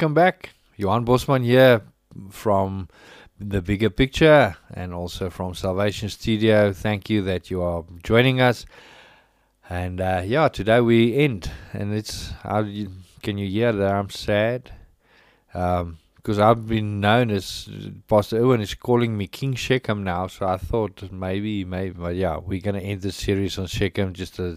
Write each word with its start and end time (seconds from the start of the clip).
welcome 0.00 0.14
back. 0.14 0.54
Johan 0.78 1.04
Bosman 1.04 1.42
here 1.42 1.82
from 2.30 2.88
the 3.38 3.60
bigger 3.60 3.90
picture 3.90 4.56
and 4.72 4.94
also 4.94 5.28
from 5.28 5.52
Salvation 5.52 6.08
Studio. 6.08 6.72
Thank 6.72 7.10
you 7.10 7.20
that 7.24 7.50
you 7.50 7.60
are 7.60 7.84
joining 8.02 8.40
us. 8.40 8.64
And 9.68 10.00
uh, 10.00 10.22
yeah, 10.24 10.48
today 10.48 10.80
we 10.80 11.14
end, 11.14 11.50
and 11.74 11.92
it's 11.92 12.30
how 12.42 12.60
you, 12.60 12.90
can 13.22 13.36
you 13.36 13.46
hear 13.46 13.72
that 13.72 13.94
I'm 13.94 14.08
sad? 14.08 14.72
Um, 15.52 15.98
because 16.16 16.38
I've 16.38 16.66
been 16.66 17.00
known 17.00 17.30
as 17.30 17.68
Pastor 18.08 18.38
Owen 18.38 18.62
is 18.62 18.72
calling 18.72 19.18
me 19.18 19.26
King 19.26 19.54
Shechem 19.54 20.02
now, 20.02 20.28
so 20.28 20.46
I 20.46 20.56
thought 20.56 21.12
maybe, 21.12 21.62
maybe, 21.66 21.90
but 21.90 22.14
yeah, 22.16 22.38
we're 22.38 22.62
gonna 22.62 22.78
end 22.78 23.02
the 23.02 23.12
series 23.12 23.58
on 23.58 23.66
Shechem. 23.66 24.14
Just 24.14 24.38
a, 24.38 24.56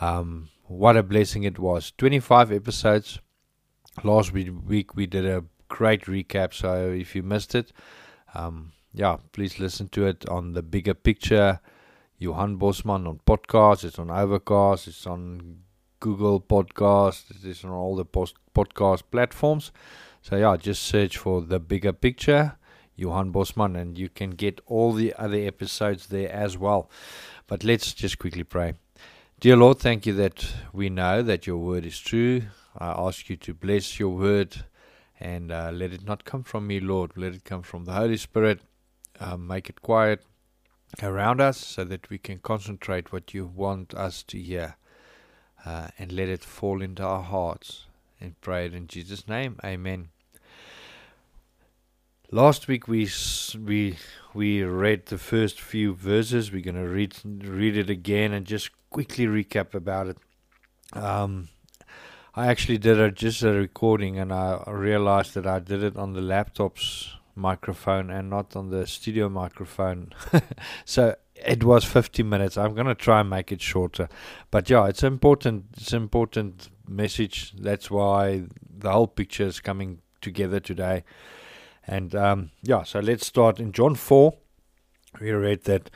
um, 0.00 0.48
what 0.68 0.96
a 0.96 1.02
blessing 1.02 1.42
it 1.42 1.58
was. 1.58 1.92
Twenty-five 1.98 2.50
episodes. 2.50 3.18
Last 4.02 4.32
week 4.32 4.96
we 4.96 5.06
did 5.06 5.24
a 5.24 5.44
great 5.68 6.02
recap, 6.02 6.52
so 6.52 6.90
if 6.90 7.14
you 7.14 7.22
missed 7.22 7.54
it, 7.54 7.72
um, 8.34 8.72
yeah, 8.92 9.16
please 9.32 9.58
listen 9.58 9.88
to 9.90 10.06
it 10.06 10.28
on 10.28 10.52
the 10.52 10.62
bigger 10.62 10.94
picture. 10.94 11.60
Johan 12.18 12.56
Bosman 12.56 13.06
on 13.06 13.20
podcast. 13.26 13.84
It's 13.84 13.98
on 13.98 14.10
Overcast. 14.10 14.88
It's 14.88 15.06
on 15.06 15.58
Google 16.00 16.40
Podcast. 16.40 17.44
It's 17.44 17.64
on 17.64 17.70
all 17.70 17.96
the 17.96 18.04
post 18.04 18.36
podcast 18.54 19.02
platforms. 19.10 19.72
So 20.22 20.36
yeah, 20.36 20.56
just 20.56 20.82
search 20.82 21.18
for 21.18 21.42
the 21.42 21.60
bigger 21.60 21.92
picture, 21.92 22.56
Johan 22.96 23.30
Bosman, 23.30 23.76
and 23.76 23.98
you 23.98 24.08
can 24.08 24.30
get 24.30 24.60
all 24.66 24.92
the 24.92 25.14
other 25.18 25.38
episodes 25.38 26.06
there 26.06 26.32
as 26.32 26.56
well. 26.56 26.90
But 27.46 27.62
let's 27.62 27.92
just 27.92 28.18
quickly 28.18 28.44
pray. 28.44 28.74
Dear 29.40 29.56
Lord, 29.56 29.78
thank 29.80 30.06
you 30.06 30.14
that 30.14 30.46
we 30.72 30.88
know 30.88 31.22
that 31.22 31.46
your 31.46 31.58
word 31.58 31.84
is 31.84 31.98
true. 31.98 32.42
I 32.76 32.88
ask 32.90 33.28
you 33.28 33.36
to 33.36 33.54
bless 33.54 33.98
your 33.98 34.10
word 34.10 34.64
and 35.20 35.52
uh, 35.52 35.70
let 35.72 35.92
it 35.92 36.04
not 36.04 36.24
come 36.24 36.42
from 36.42 36.66
me, 36.66 36.80
Lord. 36.80 37.12
Let 37.16 37.34
it 37.34 37.44
come 37.44 37.62
from 37.62 37.84
the 37.84 37.92
Holy 37.92 38.16
Spirit. 38.16 38.60
Um, 39.20 39.46
make 39.46 39.68
it 39.68 39.80
quiet 39.80 40.24
around 41.02 41.40
us 41.40 41.58
so 41.58 41.84
that 41.84 42.10
we 42.10 42.18
can 42.18 42.38
concentrate 42.38 43.12
what 43.12 43.34
you 43.34 43.46
want 43.46 43.94
us 43.94 44.22
to 44.24 44.38
hear 44.38 44.76
uh, 45.64 45.88
and 45.98 46.12
let 46.12 46.28
it 46.28 46.44
fall 46.44 46.82
into 46.82 47.02
our 47.02 47.22
hearts 47.22 47.86
and 48.20 48.40
pray 48.40 48.66
it 48.66 48.74
in 48.74 48.86
Jesus' 48.86 49.28
name. 49.28 49.58
Amen. 49.64 50.08
Last 52.30 52.66
week 52.66 52.88
we 52.88 53.08
we 53.56 53.96
we 54.32 54.64
read 54.64 55.06
the 55.06 55.18
first 55.18 55.60
few 55.60 55.94
verses. 55.94 56.50
We're 56.50 56.62
going 56.62 56.74
to 56.74 56.88
read 56.88 57.14
read 57.24 57.76
it 57.76 57.88
again 57.88 58.32
and 58.32 58.44
just 58.44 58.70
quickly 58.90 59.26
recap 59.26 59.74
about 59.74 60.08
it. 60.08 60.18
Um, 60.92 61.48
I 62.36 62.48
actually 62.48 62.78
did 62.78 62.98
a, 62.98 63.12
just 63.12 63.42
a 63.42 63.52
recording, 63.52 64.18
and 64.18 64.32
I 64.32 64.60
realized 64.66 65.34
that 65.34 65.46
I 65.46 65.60
did 65.60 65.84
it 65.84 65.96
on 65.96 66.14
the 66.14 66.20
laptop's 66.20 67.14
microphone 67.36 68.10
and 68.10 68.28
not 68.28 68.56
on 68.56 68.70
the 68.70 68.88
studio 68.88 69.28
microphone. 69.28 70.12
so 70.84 71.14
it 71.36 71.62
was 71.62 71.84
50 71.84 72.24
minutes. 72.24 72.58
I'm 72.58 72.74
going 72.74 72.88
to 72.88 72.94
try 72.96 73.20
and 73.20 73.30
make 73.30 73.52
it 73.52 73.60
shorter, 73.60 74.08
but 74.50 74.68
yeah, 74.68 74.86
it's 74.86 75.04
important. 75.04 75.66
It's 75.76 75.92
important 75.92 76.70
message. 76.88 77.52
That's 77.56 77.88
why 77.88 78.44
the 78.68 78.90
whole 78.90 79.06
picture 79.06 79.44
is 79.44 79.60
coming 79.60 80.00
together 80.20 80.58
today. 80.58 81.04
And 81.86 82.16
um, 82.16 82.50
yeah, 82.62 82.82
so 82.82 82.98
let's 82.98 83.26
start 83.26 83.60
in 83.60 83.70
John 83.70 83.94
4. 83.94 84.34
We 85.20 85.30
read 85.30 85.64
that 85.64 85.88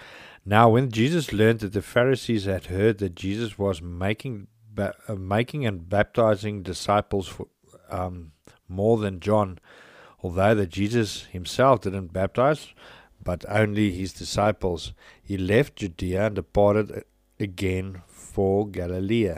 now 0.46 0.70
when 0.70 0.92
Jesus 0.92 1.32
learned 1.32 1.60
that 1.60 1.72
the 1.72 1.82
Pharisees 1.82 2.44
had 2.44 2.66
heard 2.66 2.98
that 2.98 3.16
Jesus 3.16 3.58
was 3.58 3.82
making 3.82 4.46
ba- 4.78 4.94
uh, 5.08 5.14
making 5.16 5.66
and 5.66 5.88
baptizing 5.88 6.62
disciples 6.62 7.26
for 7.26 7.48
um, 7.90 8.32
more 8.68 8.96
than 8.98 9.20
John, 9.20 9.58
although 10.22 10.54
that 10.54 10.70
Jesus 10.70 11.24
himself 11.24 11.80
didn't 11.80 12.12
baptize, 12.12 12.68
but 13.22 13.44
only 13.48 13.90
his 13.90 14.12
disciples, 14.12 14.92
he 15.20 15.36
left 15.36 15.76
Judea 15.76 16.26
and 16.26 16.36
departed 16.36 17.04
again 17.40 18.02
for 18.06 18.68
Galilee. 18.68 19.34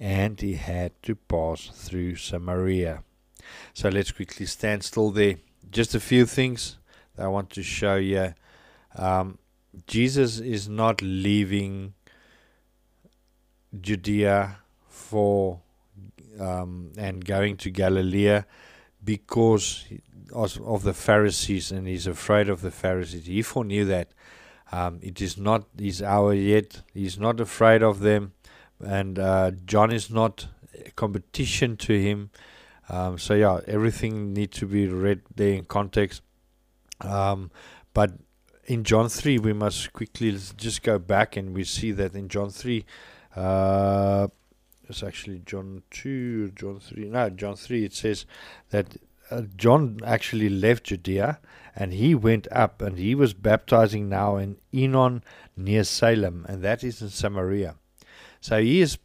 And 0.00 0.40
he 0.40 0.54
had 0.54 1.00
to 1.04 1.14
pass 1.14 1.68
through 1.68 2.16
Samaria. 2.16 3.04
So 3.72 3.88
let's 3.88 4.10
quickly 4.10 4.46
stand 4.46 4.82
still 4.82 5.10
there. 5.12 5.36
Just 5.70 5.94
a 5.94 6.00
few 6.00 6.26
things 6.26 6.78
that 7.14 7.24
I 7.26 7.28
want 7.28 7.50
to 7.50 7.62
show 7.62 7.96
you. 7.96 8.34
Um, 8.96 9.38
Jesus 9.86 10.40
is 10.40 10.68
not 10.68 11.00
leaving 11.00 11.94
Judea 13.80 14.58
for 14.88 15.60
um, 16.40 16.92
and 16.96 17.24
going 17.24 17.56
to 17.58 17.70
Galilee 17.70 18.42
because 19.04 19.84
of 20.32 20.82
the 20.82 20.94
Pharisees 20.94 21.72
and 21.72 21.86
he's 21.86 22.06
afraid 22.06 22.48
of 22.48 22.60
the 22.60 22.70
Pharisees. 22.70 23.26
He 23.26 23.42
foreknew 23.42 23.84
that. 23.86 24.08
Um, 24.70 25.00
it 25.02 25.20
is 25.20 25.36
not 25.36 25.66
his 25.78 26.02
hour 26.02 26.32
yet. 26.32 26.80
He's 26.94 27.18
not 27.18 27.40
afraid 27.40 27.82
of 27.82 28.00
them. 28.00 28.32
And 28.82 29.18
uh, 29.18 29.50
John 29.66 29.92
is 29.92 30.10
not 30.10 30.46
a 30.86 30.90
competition 30.92 31.76
to 31.78 32.00
him. 32.00 32.30
Um, 32.88 33.18
so 33.18 33.34
yeah, 33.34 33.60
everything 33.66 34.32
needs 34.32 34.58
to 34.58 34.66
be 34.66 34.86
read 34.86 35.20
there 35.34 35.52
in 35.52 35.64
context. 35.64 36.22
Um, 37.02 37.50
but 37.92 38.12
in 38.64 38.84
John 38.84 39.08
3, 39.08 39.38
we 39.38 39.52
must 39.52 39.92
quickly 39.92 40.36
just 40.56 40.82
go 40.82 40.98
back 40.98 41.36
and 41.36 41.54
we 41.54 41.64
see 41.64 41.92
that 41.92 42.14
in 42.14 42.28
John 42.28 42.50
3, 42.50 42.84
uh, 43.36 44.28
it's 44.88 45.02
actually 45.02 45.42
John 45.46 45.82
2, 45.90 46.50
John 46.50 46.80
3, 46.80 47.08
no, 47.08 47.30
John 47.30 47.56
3, 47.56 47.84
it 47.84 47.94
says 47.94 48.26
that 48.70 48.96
uh, 49.30 49.42
John 49.56 50.00
actually 50.04 50.48
left 50.48 50.84
Judea 50.84 51.38
and 51.74 51.92
he 51.92 52.14
went 52.14 52.46
up 52.52 52.82
and 52.82 52.98
he 52.98 53.14
was 53.14 53.32
baptizing 53.32 54.08
now 54.08 54.36
in 54.36 54.58
Aenon 54.72 55.22
near 55.56 55.84
Salem, 55.84 56.44
and 56.48 56.62
that 56.62 56.84
is 56.84 57.00
in 57.00 57.08
Samaria. 57.08 57.76
So 58.40 58.60
he 58.60 58.80
is, 58.80 58.98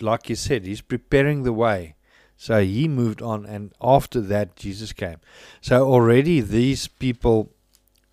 like 0.00 0.28
you 0.28 0.36
said, 0.36 0.64
he's 0.64 0.80
preparing 0.80 1.42
the 1.42 1.52
way 1.52 1.94
so 2.36 2.62
he 2.62 2.88
moved 2.88 3.22
on, 3.22 3.46
and 3.46 3.72
after 3.80 4.20
that, 4.20 4.56
Jesus 4.56 4.92
came. 4.92 5.18
So 5.60 5.88
already 5.88 6.40
these 6.40 6.88
people 6.88 7.52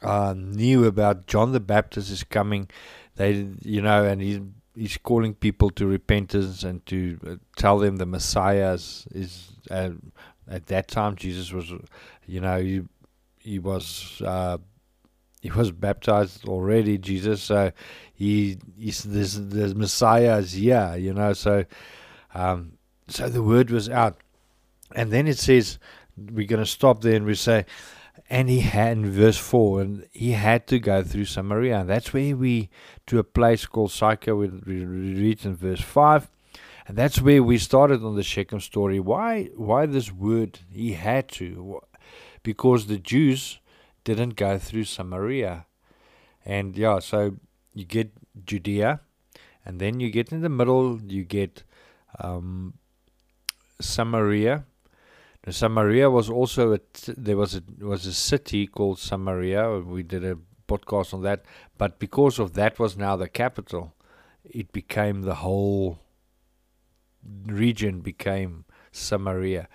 uh, 0.01 0.33
knew 0.37 0.85
about 0.85 1.27
John 1.27 1.51
the 1.51 1.59
Baptist 1.59 2.11
is 2.11 2.23
coming. 2.23 2.69
They, 3.15 3.47
you 3.61 3.81
know, 3.81 4.05
and 4.05 4.21
he's 4.21 4.39
he's 4.75 4.97
calling 4.97 5.33
people 5.33 5.69
to 5.71 5.85
repentance 5.85 6.63
and 6.63 6.85
to 6.87 7.19
uh, 7.27 7.35
tell 7.55 7.79
them 7.79 7.97
the 7.97 8.05
Messiah 8.05 8.73
is. 8.73 9.07
is 9.11 9.51
uh, 9.69 9.91
at 10.47 10.67
that 10.67 10.87
time, 10.87 11.15
Jesus 11.15 11.51
was, 11.51 11.71
you 12.25 12.41
know, 12.41 12.61
he 12.61 12.81
he 13.39 13.59
was. 13.59 14.21
Uh, 14.25 14.57
he 15.41 15.49
was 15.49 15.71
baptized 15.71 16.47
already, 16.47 16.99
Jesus. 16.99 17.41
So 17.41 17.71
he, 18.13 18.59
he's 18.77 19.01
this 19.01 19.33
the 19.33 19.73
Messiah 19.73 20.37
is 20.37 20.51
here, 20.51 20.95
you 20.99 21.15
know. 21.15 21.33
So 21.33 21.65
um, 22.35 22.73
so 23.07 23.27
the 23.29 23.43
word 23.43 23.71
was 23.71 23.89
out. 23.89 24.17
And 24.95 25.11
then 25.11 25.27
it 25.27 25.37
says, 25.37 25.79
we're 26.17 26.47
going 26.47 26.63
to 26.63 26.65
stop 26.65 27.01
there 27.01 27.15
and 27.15 27.25
we 27.25 27.35
say, 27.35 27.65
and 28.31 28.47
he 28.47 28.61
had 28.61 28.93
in 28.93 29.11
verse 29.11 29.37
4 29.37 29.81
and 29.81 30.07
he 30.11 30.31
had 30.31 30.65
to 30.67 30.79
go 30.79 31.03
through 31.03 31.25
samaria. 31.25 31.81
And 31.81 31.89
that's 31.89 32.13
where 32.13 32.35
we 32.35 32.69
to 33.07 33.19
a 33.19 33.25
place 33.25 33.65
called 33.65 33.91
sychar 33.91 34.35
we 34.35 34.47
read 34.47 35.45
in 35.45 35.55
verse 35.57 35.81
5 35.81 36.29
and 36.87 36.97
that's 36.97 37.21
where 37.21 37.43
we 37.43 37.57
started 37.57 38.03
on 38.03 38.15
the 38.15 38.23
shechem 38.23 38.61
story. 38.61 38.99
Why 38.99 39.49
why 39.55 39.85
this 39.85 40.11
word 40.11 40.59
he 40.71 40.93
had 40.93 41.27
to? 41.39 41.81
Because 42.41 42.87
the 42.87 42.97
jews 42.97 43.59
didn't 44.05 44.35
go 44.37 44.57
through 44.57 44.85
samaria. 44.85 45.65
And 46.45 46.77
yeah 46.77 46.99
so 46.99 47.35
you 47.73 47.83
get 47.83 48.11
judea 48.45 49.01
and 49.65 49.81
then 49.81 49.99
you 49.99 50.09
get 50.09 50.31
in 50.31 50.41
the 50.41 50.49
middle 50.49 51.01
you 51.01 51.23
get 51.25 51.63
um, 52.19 52.75
Samaria. 53.81 54.65
Now, 55.45 55.51
Samaria 55.51 56.09
was 56.09 56.29
also 56.29 56.73
a 56.73 56.77
t- 56.77 57.13
there 57.17 57.37
was 57.37 57.55
a 57.55 57.63
was 57.79 58.05
a 58.05 58.13
city 58.13 58.67
called 58.67 58.99
Samaria. 58.99 59.79
We 59.79 60.03
did 60.03 60.23
a 60.23 60.37
podcast 60.67 61.13
on 61.13 61.23
that, 61.23 61.43
but 61.77 61.99
because 61.99 62.39
of 62.39 62.53
that 62.53 62.77
was 62.79 62.95
now 62.95 63.15
the 63.15 63.27
capital, 63.27 63.95
it 64.45 64.71
became 64.71 65.21
the 65.23 65.35
whole 65.35 65.99
region 67.45 68.01
became 68.01 68.65
Samaria. 68.91 69.67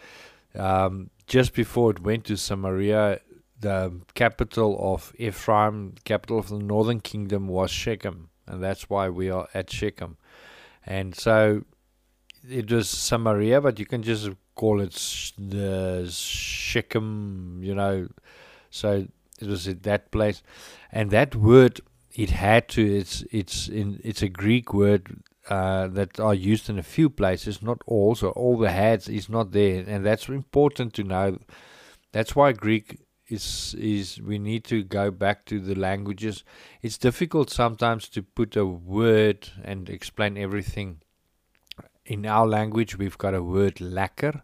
Um, 0.55 1.11
just 1.27 1.53
before 1.53 1.91
it 1.91 2.01
went 2.01 2.25
to 2.27 2.37
Samaria, 2.37 3.21
the 3.61 4.01
capital 4.15 4.79
of 4.95 5.13
Ephraim, 5.19 5.95
capital 6.05 6.39
of 6.39 6.49
the 6.49 6.59
northern 6.59 7.01
kingdom, 7.01 7.49
was 7.49 7.71
Shechem, 7.71 8.31
and 8.47 8.63
that's 8.63 8.89
why 8.89 9.09
we 9.09 9.31
are 9.31 9.49
at 9.53 9.71
Shechem. 9.71 10.17
And 10.87 11.15
so 11.15 11.65
it 12.49 12.71
was 12.71 12.89
Samaria, 12.89 13.61
but 13.61 13.79
you 13.79 13.87
can 13.87 14.03
just 14.03 14.31
call 14.57 14.81
it 14.81 14.93
the 15.39 16.09
Shechem, 16.11 17.61
you 17.63 17.75
know. 17.75 18.09
So 18.71 19.07
it 19.41 19.47
was 19.47 19.69
at 19.69 19.85
that 19.85 20.11
place, 20.11 20.43
and 20.91 21.11
that 21.13 21.37
word 21.37 21.81
it 22.13 22.31
had 22.31 22.69
to. 22.71 22.83
It's 22.83 23.25
it's 23.31 23.69
in 23.69 24.01
it's 24.03 24.23
a 24.23 24.29
Greek 24.29 24.75
word 24.75 25.23
uh, 25.49 25.87
that 25.89 26.19
are 26.19 26.35
used 26.35 26.69
in 26.69 26.79
a 26.79 26.83
few 26.83 27.09
places, 27.09 27.63
not 27.63 27.83
all. 27.87 28.15
So 28.15 28.31
all 28.31 28.59
the 28.59 28.73
heads 28.73 29.09
is 29.09 29.29
not 29.29 29.53
there, 29.53 29.85
and 29.87 30.05
that's 30.05 30.29
important 30.29 30.95
to 30.95 31.05
know. 31.05 31.39
That's 32.13 32.35
why 32.35 32.53
Greek 32.53 33.01
is 33.29 33.75
is 33.79 34.21
we 34.21 34.39
need 34.39 34.65
to 34.65 34.83
go 34.83 35.11
back 35.11 35.45
to 35.47 35.61
the 35.61 35.75
languages. 35.75 36.45
It's 36.83 36.99
difficult 36.99 37.51
sometimes 37.51 38.09
to 38.11 38.23
put 38.23 38.57
a 38.57 38.67
word 38.67 39.49
and 39.63 39.89
explain 39.89 40.37
everything. 40.37 41.03
In 42.07 42.27
our 42.27 42.47
language, 42.47 42.97
we've 42.99 43.19
got 43.19 43.35
a 43.35 43.43
word 43.43 43.77
lekker, 43.77 44.43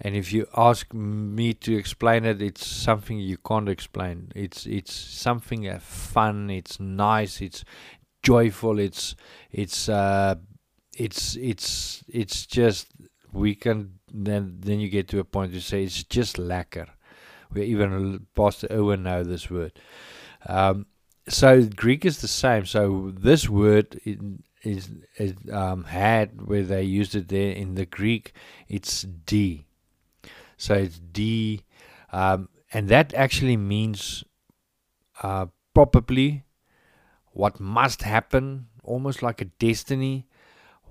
and 0.00 0.16
if 0.16 0.32
you 0.32 0.46
ask 0.56 0.92
me 0.92 1.54
to 1.54 1.76
explain 1.76 2.24
it, 2.24 2.42
it's 2.42 2.66
something 2.66 3.18
you 3.18 3.38
can't 3.38 3.68
explain. 3.68 4.32
It's 4.34 4.66
it's 4.66 4.92
something 4.92 5.68
uh, 5.68 5.78
fun. 5.80 6.50
It's 6.50 6.80
nice. 6.80 7.40
It's 7.40 7.64
joyful. 8.22 8.78
It's 8.78 9.14
it's 9.50 9.88
uh, 9.88 10.34
it's 10.96 11.36
it's 11.36 12.04
it's 12.08 12.46
just 12.46 12.88
we 13.32 13.54
can 13.54 13.98
then 14.12 14.58
then 14.60 14.80
you 14.80 14.88
get 14.88 15.08
to 15.08 15.20
a 15.20 15.24
point 15.24 15.52
to 15.52 15.60
say 15.60 15.84
it's 15.84 16.02
just 16.02 16.36
lekker 16.36 16.88
we 17.54 17.64
even 17.64 18.26
Pastor 18.34 18.68
Owen 18.70 19.02
know 19.02 19.22
this 19.22 19.50
word. 19.50 19.72
Um, 20.46 20.86
so 21.28 21.64
Greek 21.64 22.04
is 22.04 22.20
the 22.20 22.28
same. 22.28 22.66
So 22.66 23.12
this 23.16 23.48
word 23.48 24.00
is, 24.62 24.90
is 25.16 25.34
um, 25.52 25.84
had 25.84 26.46
where 26.46 26.62
they 26.62 26.82
used 26.82 27.14
it 27.14 27.28
there 27.28 27.52
in 27.52 27.74
the 27.74 27.86
Greek. 27.86 28.32
It's 28.68 29.02
D. 29.02 29.66
So 30.56 30.74
it's 30.74 30.98
D, 30.98 31.64
um, 32.12 32.48
and 32.72 32.88
that 32.88 33.12
actually 33.14 33.56
means 33.56 34.22
uh, 35.22 35.46
probably 35.74 36.44
what 37.32 37.58
must 37.58 38.02
happen, 38.02 38.68
almost 38.84 39.22
like 39.22 39.40
a 39.40 39.46
destiny. 39.46 40.28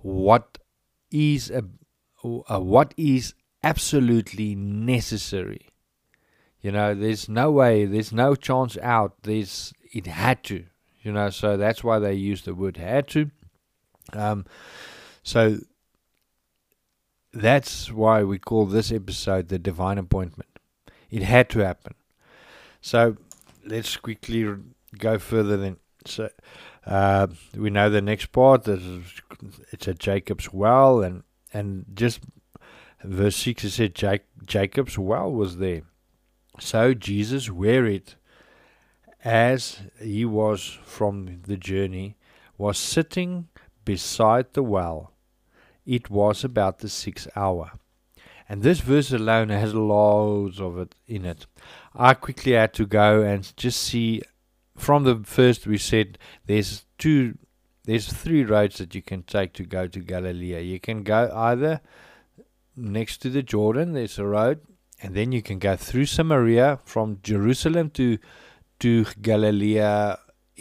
What 0.01 0.57
is 1.09 1.49
a, 1.49 1.63
a 2.49 2.59
what 2.59 2.93
is 2.97 3.33
absolutely 3.63 4.55
necessary 4.55 5.71
you 6.61 6.71
know, 6.71 6.93
there's 6.93 7.27
no 7.27 7.51
way, 7.51 7.85
there's 7.85 8.13
no 8.13 8.35
chance 8.35 8.77
out. 8.77 9.23
There's 9.23 9.73
it 9.91 10.05
had 10.05 10.43
to. 10.45 10.65
You 11.01 11.11
know, 11.11 11.31
so 11.31 11.57
that's 11.57 11.83
why 11.83 11.97
they 11.97 12.13
use 12.13 12.43
the 12.43 12.53
word 12.53 12.77
had 12.77 13.07
to. 13.09 13.31
Um, 14.15 14.45
so 15.23 15.59
that's 17.33 17.91
why 17.91 18.23
we 18.23 18.39
call 18.39 18.65
this 18.65 18.91
episode 18.91 19.47
the 19.47 19.59
divine 19.59 19.97
appointment. 19.97 20.49
It 21.09 21.23
had 21.23 21.49
to 21.51 21.59
happen. 21.59 21.95
So 22.81 23.17
let's 23.65 23.95
quickly 23.97 24.47
go 24.97 25.19
further 25.19 25.57
then. 25.57 25.77
So 26.05 26.29
uh, 26.85 27.27
we 27.55 27.69
know 27.69 27.89
the 27.89 28.01
next 28.01 28.27
part 28.27 28.67
is 28.67 29.03
it's 29.71 29.87
at 29.87 29.99
Jacob's 29.99 30.51
well, 30.51 31.01
and 31.01 31.23
and 31.53 31.85
just 31.93 32.21
verse 33.03 33.35
six 33.35 33.63
it 33.63 33.71
said 33.71 33.95
Jac- 33.95 34.25
Jacob's 34.45 34.97
well 34.97 35.31
was 35.31 35.57
there. 35.57 35.83
So 36.59 36.93
Jesus 36.93 37.49
wearied 37.49 38.15
as 39.23 39.81
he 40.01 40.25
was 40.25 40.79
from 40.83 41.41
the 41.43 41.57
journey, 41.57 42.17
was 42.57 42.77
sitting 42.77 43.47
beside 43.85 44.53
the 44.53 44.63
well. 44.63 45.13
It 45.85 46.09
was 46.09 46.43
about 46.43 46.79
the 46.79 46.89
sixth 46.89 47.27
hour. 47.35 47.71
And 48.47 48.63
this 48.63 48.81
verse 48.81 49.11
alone 49.11 49.49
has 49.49 49.73
loads 49.73 50.59
of 50.59 50.77
it 50.77 50.95
in 51.07 51.25
it. 51.25 51.45
I 51.95 52.13
quickly 52.13 52.51
had 52.51 52.73
to 52.73 52.85
go 52.85 53.21
and 53.21 53.51
just 53.55 53.81
see 53.81 54.21
from 54.75 55.03
the 55.03 55.21
first 55.23 55.67
we 55.67 55.77
said 55.77 56.17
there's 56.47 56.85
two 56.97 57.37
there's 57.85 58.11
three 58.11 58.43
roads 58.43 58.77
that 58.77 58.93
you 58.93 59.01
can 59.01 59.23
take 59.23 59.53
to 59.53 59.63
go 59.63 59.87
to 59.87 59.99
Galilee. 59.99 60.61
You 60.61 60.79
can 60.79 61.03
go 61.03 61.31
either 61.33 61.81
next 62.75 63.17
to 63.19 63.29
the 63.29 63.41
Jordan, 63.41 63.93
there's 63.93 64.19
a 64.19 64.25
road, 64.25 64.61
and 65.01 65.15
then 65.15 65.31
you 65.31 65.41
can 65.41 65.57
go 65.57 65.75
through 65.75 66.05
Samaria 66.05 66.79
from 66.85 67.19
Jerusalem 67.23 67.89
to 67.91 68.17
to 68.79 69.05
Galilee. 69.21 69.79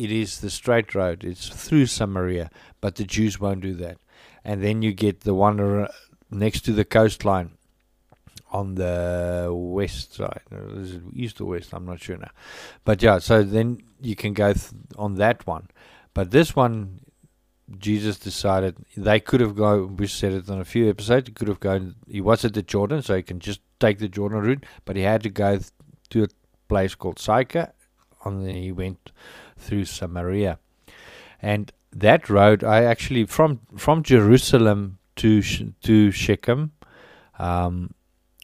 It 0.01 0.11
is 0.11 0.41
the 0.41 0.49
straight 0.49 0.95
road. 0.95 1.25
It's 1.25 1.49
through 1.49 1.87
Samaria, 1.87 2.51
but 2.81 2.95
the 2.97 3.05
Jews 3.05 3.39
won't 3.39 3.61
do 3.61 3.75
that. 3.75 3.99
And 4.43 4.63
then 4.65 4.81
you 4.81 4.95
get 4.95 5.21
the 5.21 5.35
one 5.35 5.89
next 6.31 6.63
to 6.63 6.73
the 6.73 6.87
coastline 6.87 7.51
on 8.51 8.77
the 8.77 9.51
west 9.53 10.15
side, 10.15 10.41
east 11.15 11.39
or 11.43 11.45
west. 11.45 11.75
I'm 11.75 11.85
not 11.85 12.01
sure 12.01 12.17
now, 12.17 12.31
but 12.87 13.03
yeah. 13.03 13.19
So 13.19 13.43
then 13.43 13.83
you 14.01 14.17
can 14.17 14.33
go 14.33 14.55
th- 14.55 14.73
on 14.97 15.17
that 15.17 15.47
one, 15.47 15.69
but 16.15 16.31
this 16.31 16.57
one 16.57 17.01
Jesus 17.79 18.19
decided 18.19 18.77
they 18.97 19.21
could 19.21 19.41
have 19.41 19.55
gone. 19.55 19.99
We 19.99 20.07
said 20.07 20.33
it 20.33 20.49
on 20.49 20.61
a 20.61 20.65
few 20.65 20.89
episodes. 20.89 21.29
He 21.29 21.35
could 21.35 21.49
have 21.49 21.61
gone. 21.61 21.97
He 22.09 22.23
was 22.23 22.43
at 22.45 22.55
the 22.55 22.63
Jordan, 22.63 23.03
so 23.03 23.17
he 23.17 23.23
can 23.23 23.39
just 23.39 23.61
take 23.79 23.99
the 23.99 24.09
Jordan 24.09 24.41
route. 24.41 24.65
But 24.87 24.97
he 24.97 25.03
had 25.03 25.23
to 25.25 25.31
go 25.31 25.59
th- 25.59 25.71
to 26.09 26.25
a 26.25 26.29
place 26.69 26.95
called 26.95 27.19
Sychar, 27.19 27.73
and 28.25 28.47
then 28.47 28.55
he 28.55 28.73
went 28.73 29.13
through 29.61 29.85
Samaria. 29.85 30.59
And 31.41 31.73
that 31.93 32.29
road, 32.29 32.65
I 32.65 32.85
actually 32.85 33.25
from 33.27 33.61
from 33.77 34.03
Jerusalem 34.03 34.99
to 35.17 35.43
to 35.43 36.11
Shechem, 36.11 36.73
um, 37.39 37.95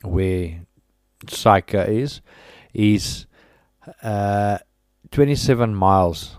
where 0.02 0.66
Sychar 1.28 1.82
is, 1.82 2.20
is 2.72 3.26
uh, 4.02 4.58
27 5.10 5.74
miles. 5.74 6.36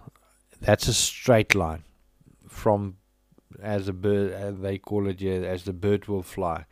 That's 0.59 0.87
a 0.87 0.93
straight 0.93 1.53
line 1.55 1.83
from 2.47 2.97
as 3.61 3.87
a 3.87 3.93
bird, 3.93 4.61
they 4.61 4.77
call 4.77 5.07
it 5.07 5.19
here, 5.19 5.43
as 5.43 5.63
the 5.63 5.73
bird 5.73 6.07
will 6.07 6.23
fly 6.23 6.65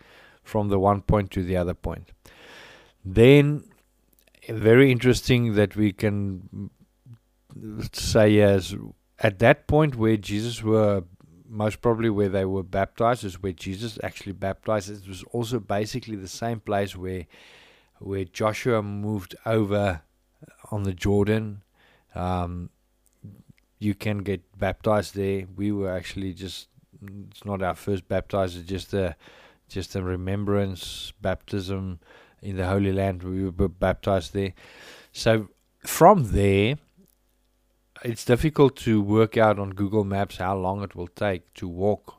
from 0.43 0.69
the 0.69 0.79
one 0.79 1.01
point 1.01 1.31
to 1.31 1.43
the 1.43 1.57
other 1.57 1.73
point. 1.73 2.11
Then, 3.03 3.63
very 4.47 4.91
interesting 4.91 5.55
that 5.55 5.75
we 5.75 5.91
can 5.91 6.69
say 7.93 8.39
as 8.41 8.75
at 9.19 9.39
that 9.39 9.67
point 9.67 9.95
where 9.95 10.17
Jesus 10.17 10.61
were 10.61 11.03
most 11.47 11.81
probably 11.81 12.09
where 12.09 12.29
they 12.29 12.45
were 12.45 12.63
baptized 12.63 13.23
is 13.23 13.41
where 13.41 13.51
Jesus 13.51 13.97
actually 14.03 14.33
baptized. 14.33 14.89
It 14.89 15.07
was 15.07 15.23
also 15.31 15.59
basically 15.59 16.15
the 16.15 16.27
same 16.27 16.59
place 16.59 16.95
where 16.95 17.25
where 17.99 18.25
Joshua 18.25 18.81
moved 18.81 19.35
over 19.45 20.01
on 20.71 20.83
the 20.83 20.93
Jordan. 20.93 21.63
Um, 22.13 22.69
you 23.79 23.93
can 23.93 24.19
get 24.19 24.41
baptized 24.57 25.15
there. 25.15 25.45
We 25.55 25.71
were 25.71 25.91
actually 25.91 26.33
just 26.33 26.67
it's 27.29 27.45
not 27.45 27.61
our 27.61 27.75
first 27.75 28.03
it's 28.09 28.55
just 28.67 28.93
a 28.93 29.15
just 29.67 29.95
a 29.95 30.01
remembrance 30.01 31.13
baptism 31.21 31.99
in 32.41 32.57
the 32.57 32.67
Holy 32.67 32.91
Land. 32.91 33.23
We 33.23 33.49
were 33.49 33.69
baptized 33.69 34.33
there. 34.33 34.53
So 35.11 35.49
from 35.83 36.31
there 36.31 36.77
it's 38.05 38.25
difficult 38.25 38.75
to 38.77 39.01
work 39.01 39.37
out 39.37 39.59
on 39.59 39.71
Google 39.71 40.03
Maps 40.03 40.37
how 40.37 40.55
long 40.55 40.83
it 40.83 40.95
will 40.95 41.07
take 41.07 41.53
to 41.55 41.67
walk 41.67 42.15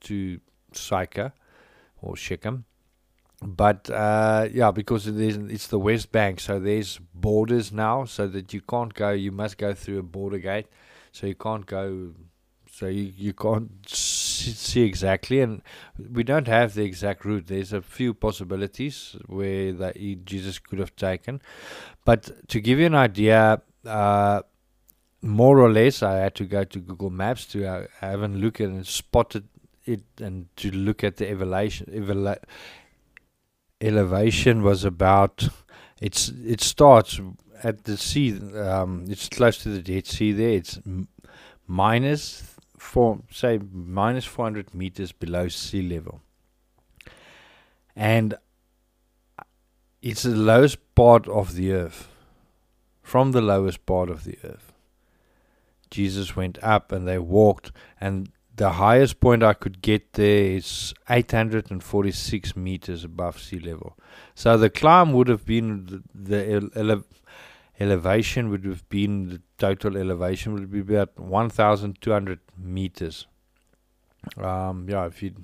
to 0.00 0.40
Sychar 0.72 1.32
or 2.00 2.16
Shechem 2.16 2.64
but 3.44 3.90
uh, 3.90 4.48
yeah, 4.50 4.70
because 4.70 5.06
it 5.06 5.20
is, 5.20 5.36
it's 5.36 5.66
the 5.66 5.78
West 5.78 6.12
Bank, 6.12 6.40
so 6.40 6.58
there's 6.58 6.98
borders 7.14 7.72
now, 7.72 8.04
so 8.06 8.26
that 8.28 8.54
you 8.54 8.62
can't 8.62 8.94
go. 8.94 9.10
You 9.10 9.32
must 9.32 9.58
go 9.58 9.74
through 9.74 9.98
a 9.98 10.02
border 10.02 10.38
gate, 10.38 10.66
so 11.12 11.26
you 11.26 11.34
can't 11.34 11.66
go. 11.66 12.12
So 12.70 12.86
you, 12.86 13.12
you 13.16 13.34
can't 13.34 13.70
see 13.86 14.82
exactly, 14.82 15.40
and 15.40 15.62
we 16.12 16.24
don't 16.24 16.48
have 16.48 16.74
the 16.74 16.84
exact 16.84 17.24
route. 17.24 17.46
There's 17.46 17.72
a 17.72 17.82
few 17.82 18.14
possibilities 18.14 19.14
where 19.26 19.72
that 19.74 19.96
Jesus 20.24 20.58
could 20.58 20.78
have 20.78 20.96
taken, 20.96 21.42
but 22.04 22.48
to 22.48 22.60
give 22.60 22.78
you 22.78 22.86
an 22.86 22.94
idea, 22.94 23.60
uh, 23.84 24.40
more 25.24 25.58
or 25.58 25.72
less, 25.72 26.02
I 26.02 26.16
had 26.16 26.34
to 26.36 26.44
go 26.44 26.64
to 26.64 26.78
Google 26.78 27.10
Maps 27.10 27.46
to 27.46 27.66
uh, 27.66 27.86
have 28.00 28.22
a 28.22 28.28
look 28.28 28.60
at 28.60 28.68
and 28.68 28.86
spotted 28.86 29.48
it, 29.86 30.02
and 30.20 30.54
to 30.56 30.70
look 30.70 31.02
at 31.02 31.16
the 31.16 31.30
elevation. 31.30 31.86
Elevation 33.80 34.62
was 34.62 34.84
about 34.84 35.48
it's 36.00 36.28
it 36.28 36.60
starts 36.60 37.20
at 37.62 37.84
the 37.84 37.96
sea 37.96 38.38
um, 38.58 39.04
it's 39.08 39.28
close 39.28 39.58
to 39.58 39.68
the 39.70 39.80
dead 39.80 40.06
sea 40.06 40.32
there 40.32 40.50
it's 40.50 40.78
m- 40.86 41.08
minus 41.66 42.56
four 42.78 43.20
say 43.30 43.58
minus 43.72 44.24
400 44.24 44.74
meters 44.74 45.12
below 45.12 45.48
sea 45.48 45.82
level 45.82 46.20
and 47.96 48.34
it's 50.02 50.22
the 50.22 50.36
lowest 50.36 50.78
part 50.94 51.26
of 51.28 51.54
the 51.54 51.72
earth 51.72 52.08
from 53.02 53.32
the 53.32 53.40
lowest 53.40 53.84
part 53.86 54.10
of 54.10 54.24
the 54.24 54.38
earth 54.44 54.73
jesus 55.94 56.36
went 56.36 56.58
up 56.62 56.92
and 56.92 57.06
they 57.08 57.18
walked 57.18 57.72
and 58.00 58.28
the 58.56 58.70
highest 58.70 59.20
point 59.20 59.42
I 59.42 59.52
could 59.52 59.82
get 59.82 60.12
there 60.12 60.44
is 60.44 60.94
846 61.10 62.56
meters 62.56 63.04
above 63.04 63.40
sea 63.40 63.58
level. 63.58 63.98
So 64.34 64.56
the 64.56 64.70
climb 64.70 65.12
would 65.12 65.28
have 65.28 65.44
been 65.44 65.86
the, 65.86 66.02
the 66.14 66.78
ele- 66.78 67.04
elevation 67.80 68.50
would 68.50 68.64
have 68.64 68.88
been 68.88 69.28
the 69.28 69.42
total 69.58 69.96
elevation 69.96 70.54
would 70.54 70.70
be 70.70 70.80
about 70.80 71.18
1,200 71.18 72.38
meters. 72.56 73.26
Um, 74.36 74.86
yeah, 74.88 75.06
if 75.06 75.22
you 75.22 75.34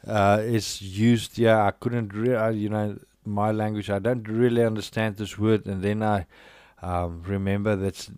uh, 0.06 0.40
is 0.42 0.80
used. 0.82 1.38
Yeah, 1.38 1.64
I 1.64 1.70
couldn't, 1.70 2.12
re- 2.14 2.52
you 2.52 2.68
know, 2.68 2.98
my 3.30 3.50
language. 3.50 3.90
I 3.90 3.98
don't 3.98 4.28
really 4.28 4.64
understand 4.64 5.16
this 5.16 5.38
word. 5.38 5.66
And 5.66 5.82
then 5.82 6.02
I 6.02 6.26
um, 6.82 7.22
remember 7.26 7.76
that 7.76 8.08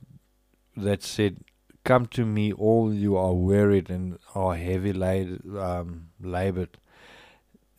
that 0.77 1.03
said, 1.03 1.39
"Come 1.85 2.07
to 2.07 2.25
me, 2.25 2.53
all 2.53 2.93
you 2.93 3.17
are 3.17 3.35
wearied 3.35 3.91
and 3.91 4.19
are 4.35 4.57
heavy 4.57 4.93
laid, 4.93 5.41
um, 5.57 6.09
labored." 6.21 6.79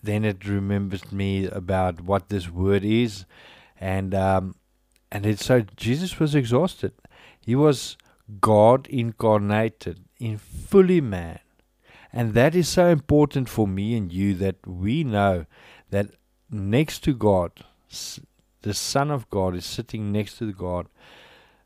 Then 0.01 0.25
it 0.25 0.45
remembers 0.45 1.11
me 1.11 1.47
about 1.47 2.01
what 2.01 2.29
this 2.29 2.49
word 2.49 2.83
is, 2.83 3.25
and 3.79 4.13
um, 4.13 4.55
and 5.11 5.25
it's 5.25 5.45
so 5.45 5.61
Jesus 5.75 6.19
was 6.19 6.35
exhausted. 6.35 6.93
He 7.39 7.55
was 7.55 7.97
God 8.39 8.87
incarnated 8.87 10.05
in 10.19 10.37
fully 10.37 11.01
man. 11.01 11.39
And 12.11 12.33
that 12.35 12.55
is 12.55 12.69
so 12.69 12.87
important 12.87 13.49
for 13.49 13.67
me 13.67 13.97
and 13.97 14.11
you 14.11 14.35
that 14.35 14.65
we 14.67 15.03
know 15.03 15.45
that 15.89 16.11
next 16.53 17.03
to 17.03 17.13
God, 17.13 17.51
the 18.61 18.73
Son 18.73 19.11
of 19.11 19.29
God 19.29 19.55
is 19.55 19.65
sitting 19.65 20.11
next 20.11 20.37
to 20.37 20.51
God, 20.53 20.87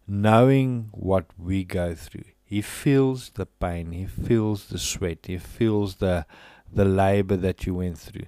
knowing 0.08 0.90
what 0.92 1.26
we 1.38 1.64
go 1.64 1.94
through. 1.94 2.24
He 2.44 2.62
feels 2.62 3.32
the 3.32 3.46
pain, 3.46 3.92
he 3.92 4.06
feels 4.06 4.68
the 4.68 4.80
sweat, 4.80 5.26
he 5.26 5.38
feels 5.38 5.96
the 5.96 6.26
the 6.72 6.86
labor 6.86 7.38
that 7.38 7.66
you 7.66 7.76
went 7.76 7.98
through, 7.98 8.26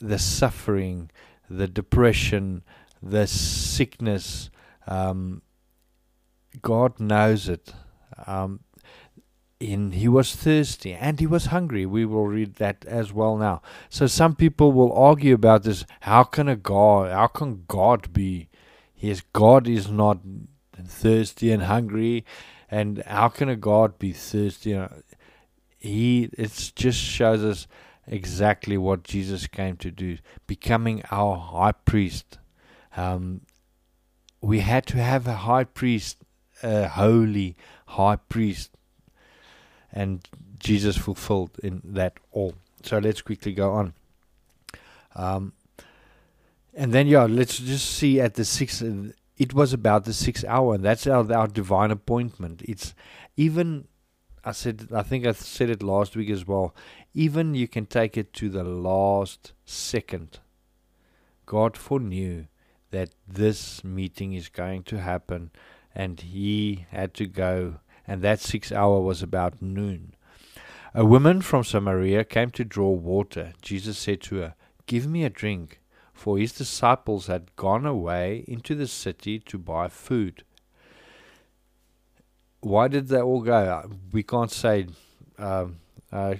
the 0.00 0.18
suffering, 0.18 1.10
the 1.50 1.66
depression, 1.66 2.62
the 3.02 3.26
sickness. 3.26 4.50
Um, 4.86 5.42
God 6.62 7.00
knows 7.00 7.48
it. 7.48 7.72
Um, 8.26 8.60
in 9.58 9.92
he 9.92 10.08
was 10.08 10.36
thirsty 10.36 10.92
and 10.92 11.18
he 11.18 11.26
was 11.26 11.46
hungry. 11.46 11.86
We 11.86 12.04
will 12.04 12.26
read 12.26 12.56
that 12.56 12.84
as 12.86 13.12
well 13.12 13.36
now. 13.36 13.62
So 13.88 14.06
some 14.06 14.34
people 14.34 14.72
will 14.72 14.92
argue 14.92 15.34
about 15.34 15.62
this. 15.62 15.84
How 16.00 16.24
can 16.24 16.48
a 16.48 16.56
God? 16.56 17.10
How 17.10 17.26
can 17.26 17.64
God 17.66 18.12
be? 18.12 18.48
Yes, 18.96 19.22
God 19.32 19.66
is 19.66 19.90
not 19.90 20.18
thirsty 20.86 21.52
and 21.52 21.64
hungry, 21.64 22.24
and 22.70 23.02
how 23.06 23.28
can 23.28 23.48
a 23.48 23.56
God 23.56 23.98
be 23.98 24.12
thirsty? 24.12 24.78
He 25.78 26.30
it 26.36 26.72
just 26.74 26.98
shows 26.98 27.44
us 27.44 27.66
exactly 28.06 28.78
what 28.78 29.04
Jesus 29.04 29.46
came 29.46 29.76
to 29.78 29.90
do, 29.90 30.18
becoming 30.46 31.02
our 31.10 31.36
high 31.36 31.72
priest. 31.72 32.38
Um, 32.96 33.42
we 34.40 34.60
had 34.60 34.86
to 34.86 34.98
have 34.98 35.26
a 35.26 35.34
high 35.34 35.64
priest, 35.64 36.18
a 36.62 36.88
holy 36.88 37.56
high 37.86 38.16
priest 38.16 38.75
and 39.92 40.26
Jesus 40.58 40.96
fulfilled 40.96 41.50
in 41.62 41.82
that 41.84 42.14
all. 42.32 42.54
So 42.82 42.98
let's 42.98 43.22
quickly 43.22 43.52
go 43.52 43.72
on. 43.72 43.94
Um, 45.14 45.52
and 46.74 46.92
then, 46.92 47.06
yeah, 47.06 47.24
let's 47.24 47.58
just 47.58 47.86
see 47.90 48.20
at 48.20 48.34
the 48.34 48.44
sixth. 48.44 48.82
It 49.38 49.54
was 49.54 49.72
about 49.72 50.04
the 50.04 50.12
sixth 50.12 50.44
hour, 50.46 50.74
and 50.74 50.84
that's 50.84 51.06
our, 51.06 51.30
our 51.32 51.48
divine 51.48 51.90
appointment. 51.90 52.62
It's 52.64 52.94
even, 53.36 53.88
I 54.44 54.52
said, 54.52 54.88
I 54.92 55.02
think 55.02 55.26
I 55.26 55.32
said 55.32 55.70
it 55.70 55.82
last 55.82 56.16
week 56.16 56.30
as 56.30 56.46
well. 56.46 56.74
Even 57.14 57.54
you 57.54 57.66
can 57.66 57.86
take 57.86 58.16
it 58.16 58.32
to 58.34 58.48
the 58.50 58.64
last 58.64 59.52
second. 59.64 60.38
God 61.46 61.76
foreknew 61.76 62.46
that 62.90 63.10
this 63.26 63.82
meeting 63.82 64.34
is 64.34 64.48
going 64.48 64.82
to 64.84 65.00
happen, 65.00 65.50
and 65.94 66.20
He 66.20 66.86
had 66.90 67.14
to 67.14 67.26
go 67.26 67.76
and 68.06 68.22
that 68.22 68.40
sixth 68.40 68.72
hour 68.72 69.00
was 69.00 69.22
about 69.22 69.60
noon. 69.60 70.14
A 70.94 71.04
woman 71.04 71.42
from 71.42 71.64
Samaria 71.64 72.24
came 72.24 72.50
to 72.52 72.64
draw 72.64 72.90
water. 72.90 73.52
Jesus 73.60 73.98
said 73.98 74.22
to 74.22 74.36
her, 74.36 74.54
Give 74.86 75.06
me 75.06 75.24
a 75.24 75.30
drink, 75.30 75.80
for 76.14 76.38
his 76.38 76.52
disciples 76.52 77.26
had 77.26 77.54
gone 77.56 77.84
away 77.84 78.44
into 78.46 78.74
the 78.74 78.86
city 78.86 79.38
to 79.40 79.58
buy 79.58 79.88
food. 79.88 80.44
Why 82.60 82.88
did 82.88 83.08
they 83.08 83.20
all 83.20 83.42
go? 83.42 83.90
We 84.12 84.22
can't 84.22 84.50
say 84.50 84.86
um, 85.38 85.78
uh, 86.10 86.36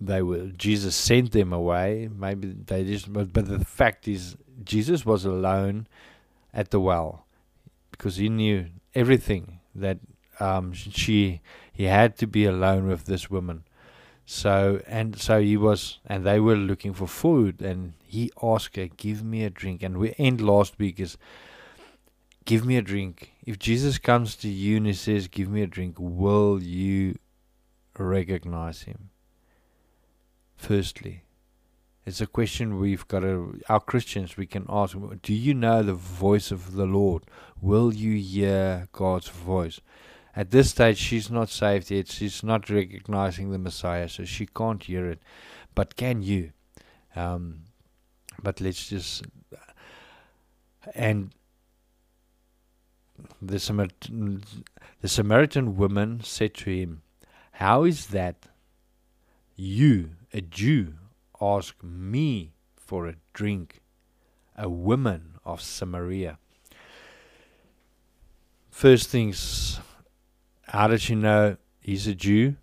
they 0.00 0.22
were. 0.22 0.46
Jesus 0.48 0.94
sent 0.94 1.32
them 1.32 1.52
away. 1.52 2.08
Maybe 2.14 2.54
they 2.66 2.84
just. 2.84 3.12
But, 3.12 3.32
but 3.32 3.48
the 3.48 3.64
fact 3.64 4.06
is, 4.06 4.36
Jesus 4.62 5.06
was 5.06 5.24
alone 5.24 5.88
at 6.52 6.70
the 6.70 6.80
well 6.80 7.24
because 7.90 8.16
he 8.16 8.28
knew 8.28 8.66
everything 8.94 9.57
that 9.80 9.98
um, 10.40 10.72
she 10.72 11.40
he 11.72 11.84
had 11.84 12.16
to 12.18 12.26
be 12.26 12.44
alone 12.44 12.86
with 12.88 13.04
this 13.04 13.30
woman. 13.30 13.64
So 14.26 14.82
and 14.86 15.18
so 15.18 15.40
he 15.40 15.56
was, 15.56 15.98
and 16.06 16.24
they 16.24 16.38
were 16.38 16.56
looking 16.56 16.92
for 16.92 17.06
food, 17.06 17.62
and 17.62 17.94
he 18.04 18.30
asked 18.42 18.76
her, 18.76 18.88
"Give 18.88 19.24
me 19.24 19.44
a 19.44 19.50
drink." 19.50 19.82
And 19.82 19.98
we 19.98 20.14
end 20.18 20.40
last 20.40 20.78
week 20.78 21.00
is, 21.00 21.16
"Give 22.44 22.64
me 22.64 22.76
a 22.76 22.82
drink." 22.82 23.32
If 23.46 23.58
Jesus 23.58 23.98
comes 23.98 24.36
to 24.36 24.48
you 24.48 24.76
and 24.78 24.86
he 24.86 24.92
says, 24.92 25.28
"Give 25.28 25.48
me 25.48 25.62
a 25.62 25.66
drink," 25.66 25.96
will 25.98 26.62
you 26.62 27.18
recognize 27.98 28.82
him? 28.82 29.10
Firstly, 30.56 31.22
it's 32.08 32.20
a 32.20 32.26
question 32.26 32.78
we've 32.78 33.06
got 33.06 33.20
to, 33.20 33.60
our 33.68 33.80
Christians, 33.80 34.36
we 34.36 34.46
can 34.46 34.64
ask 34.68 34.96
Do 35.22 35.34
you 35.34 35.54
know 35.54 35.82
the 35.82 35.92
voice 35.94 36.50
of 36.50 36.72
the 36.72 36.86
Lord? 36.86 37.24
Will 37.60 37.92
you 37.92 38.16
hear 38.18 38.88
God's 38.92 39.28
voice? 39.28 39.80
At 40.36 40.50
this 40.50 40.70
stage, 40.70 40.98
she's 40.98 41.30
not 41.30 41.48
saved 41.48 41.90
yet. 41.90 42.08
She's 42.08 42.42
not 42.44 42.70
recognizing 42.70 43.50
the 43.50 43.58
Messiah, 43.58 44.08
so 44.08 44.24
she 44.24 44.46
can't 44.46 44.82
hear 44.82 45.06
it. 45.06 45.20
But 45.74 45.96
can 45.96 46.22
you? 46.22 46.52
Um, 47.16 47.64
but 48.40 48.60
let's 48.60 48.88
just. 48.88 49.24
And 50.94 51.32
the 53.42 53.58
Samaritan, 53.58 54.44
the 55.00 55.08
Samaritan 55.08 55.76
woman 55.76 56.20
said 56.22 56.54
to 56.54 56.70
him, 56.70 57.02
How 57.52 57.84
is 57.84 58.06
that 58.08 58.46
you, 59.56 60.10
a 60.32 60.40
Jew, 60.40 60.94
ask 61.40 61.74
me 61.82 62.52
for 62.76 63.08
a 63.08 63.16
drink, 63.32 63.80
a 64.56 64.68
woman 64.68 65.34
of 65.44 65.60
Samaria. 65.60 66.38
First 68.78 69.08
things, 69.08 69.80
how 70.68 70.86
did 70.86 71.00
she 71.00 71.16
know 71.16 71.56
he's 71.80 72.06
a 72.06 72.14
Jew? 72.14 72.54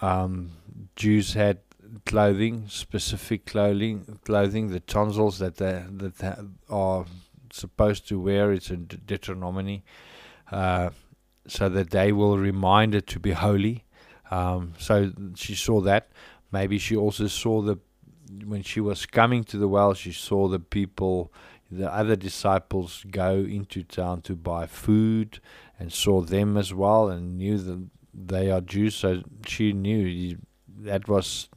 Um, 0.00 0.50
Jews 0.96 1.34
had 1.34 1.60
clothing, 2.04 2.64
specific 2.66 3.46
clothing, 3.46 4.18
clothing, 4.24 4.70
the 4.70 4.80
tonsils 4.80 5.38
that 5.38 5.58
they 5.58 5.84
that 5.88 6.44
are 6.68 7.04
supposed 7.52 8.08
to 8.08 8.18
wear. 8.18 8.50
It's 8.50 8.68
in 8.68 8.86
Deuteronomy, 8.86 9.84
uh, 10.50 10.90
so 11.46 11.68
that 11.68 11.90
they 11.90 12.10
will 12.10 12.36
remind 12.36 12.96
it 12.96 13.06
to 13.06 13.20
be 13.20 13.30
holy. 13.30 13.84
Um, 14.32 14.74
so 14.76 15.12
she 15.36 15.54
saw 15.54 15.82
that. 15.82 16.08
Maybe 16.50 16.78
she 16.78 16.96
also 16.96 17.28
saw 17.28 17.62
the 17.62 17.78
when 18.44 18.64
she 18.64 18.80
was 18.80 19.06
coming 19.06 19.44
to 19.44 19.56
the 19.56 19.68
well, 19.68 19.94
she 19.94 20.10
saw 20.10 20.48
the 20.48 20.58
people, 20.58 21.32
the 21.70 21.92
other 21.92 22.16
disciples, 22.16 23.04
go 23.10 23.36
into 23.36 23.82
town 23.82 24.22
to 24.22 24.36
buy 24.36 24.66
food, 24.66 25.40
and 25.78 25.92
saw 25.92 26.20
them 26.20 26.56
as 26.56 26.72
well, 26.72 27.08
and 27.08 27.36
knew 27.36 27.58
that 27.58 27.88
they 28.14 28.50
are 28.50 28.60
Jews. 28.60 28.94
So 28.94 29.22
she 29.46 29.72
knew 29.72 30.38
that 30.80 31.08
was 31.08 31.48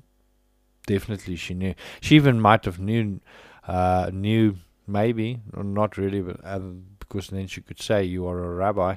definitely 0.88 1.36
she 1.36 1.54
knew. 1.54 1.76
She 2.02 2.16
even 2.16 2.42
might 2.42 2.66
have 2.66 2.80
known 2.80 3.22
uh, 3.68 4.10
knew 4.12 4.56
maybe, 4.88 5.40
not 5.56 5.98
really, 5.98 6.22
but 6.22 6.44
uh, 6.44 6.60
because 7.00 7.28
then 7.28 7.48
she 7.48 7.62
could 7.62 7.82
say, 7.82 8.04
You 8.04 8.28
are 8.28 8.44
a 8.44 8.56
rabbi. 8.56 8.96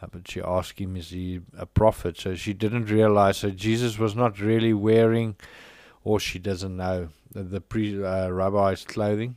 Uh, 0.00 0.06
but 0.10 0.28
she 0.28 0.40
asked 0.40 0.78
him, 0.78 0.96
Is 0.96 1.10
he 1.10 1.40
a 1.56 1.66
prophet? 1.66 2.18
So 2.18 2.34
she 2.34 2.52
didn't 2.52 2.86
realize 2.86 3.42
that 3.42 3.56
Jesus 3.56 3.98
was 3.98 4.14
not 4.14 4.40
really 4.40 4.72
wearing, 4.72 5.36
or 6.04 6.20
she 6.20 6.38
doesn't 6.38 6.76
know, 6.76 7.08
the, 7.30 7.42
the 7.42 7.60
pre, 7.60 8.04
uh, 8.04 8.28
rabbi's 8.28 8.84
clothing. 8.84 9.36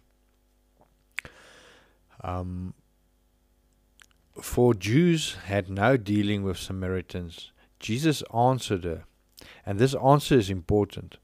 Um, 2.22 2.74
for 4.42 4.74
Jews 4.74 5.36
had 5.46 5.70
no 5.70 5.98
dealing 5.98 6.44
with 6.44 6.58
Samaritans, 6.58 7.52
Jesus 7.80 8.24
answered 8.34 8.84
her, 8.84 9.04
and 9.66 9.80
this 9.80 9.96
answer 9.96 10.36
is 10.36 10.50
important. 10.50 11.18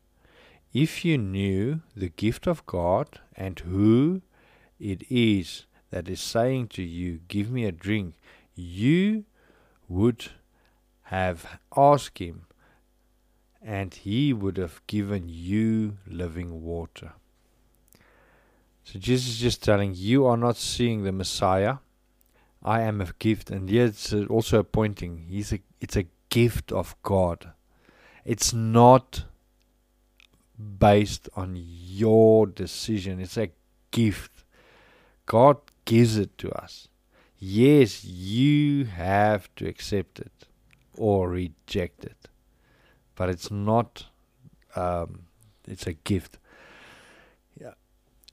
If 0.74 1.04
you 1.04 1.18
knew 1.18 1.82
the 1.96 2.10
gift 2.10 2.48
of 2.48 2.66
God 2.66 3.20
and 3.36 3.60
who 3.60 4.22
it 4.80 5.04
is 5.10 5.66
that 5.90 6.08
is 6.08 6.22
saying 6.22 6.70
to 6.70 6.84
you, 6.84 7.20
Give 7.28 7.52
me 7.52 7.66
a 7.66 7.72
drink, 7.72 8.16
you 8.56 9.26
would 9.90 10.32
have 11.04 11.60
asked 11.76 12.20
him, 12.20 12.46
and 13.62 13.94
he 13.94 14.32
would 14.32 14.58
have 14.58 14.82
given 14.88 15.26
you 15.28 15.98
living 16.08 16.64
water. 16.64 17.14
So 18.92 19.00
Jesus 19.00 19.30
is 19.30 19.40
just 19.40 19.64
telling 19.64 19.94
you 19.96 20.26
are 20.26 20.36
not 20.36 20.58
seeing 20.58 21.04
the 21.04 21.14
Messiah. 21.14 21.78
I 22.62 22.82
am 22.82 23.00
a 23.00 23.08
gift, 23.20 23.50
and 23.50 23.70
yet 23.70 23.88
it's 23.88 24.14
also 24.14 24.60
a 24.60 24.66
pointing. 24.66 25.28
He's 25.30 25.54
a. 25.54 25.60
It's 25.80 25.96
a 25.96 26.08
gift 26.28 26.74
of 26.74 26.96
God. 27.02 27.54
It's 28.26 28.52
not 28.52 29.24
based 30.78 31.30
on 31.38 31.56
your 31.56 32.48
decision. 32.48 33.22
It's 33.22 33.38
a 33.38 33.52
gift. 33.92 34.44
God 35.26 35.58
gives 35.86 36.18
it 36.18 36.38
to 36.40 36.52
us. 36.52 36.90
Yes, 37.40 38.04
you 38.04 38.84
have 38.86 39.50
to 39.56 39.68
accept 39.70 40.20
it 40.20 40.48
or 40.98 41.30
reject 41.30 42.04
it, 42.04 42.28
but 43.16 43.30
it's 43.30 43.50
not. 43.50 44.08
Um, 44.76 45.28
it's 45.66 45.88
a 45.88 45.94
gift. 45.94 46.40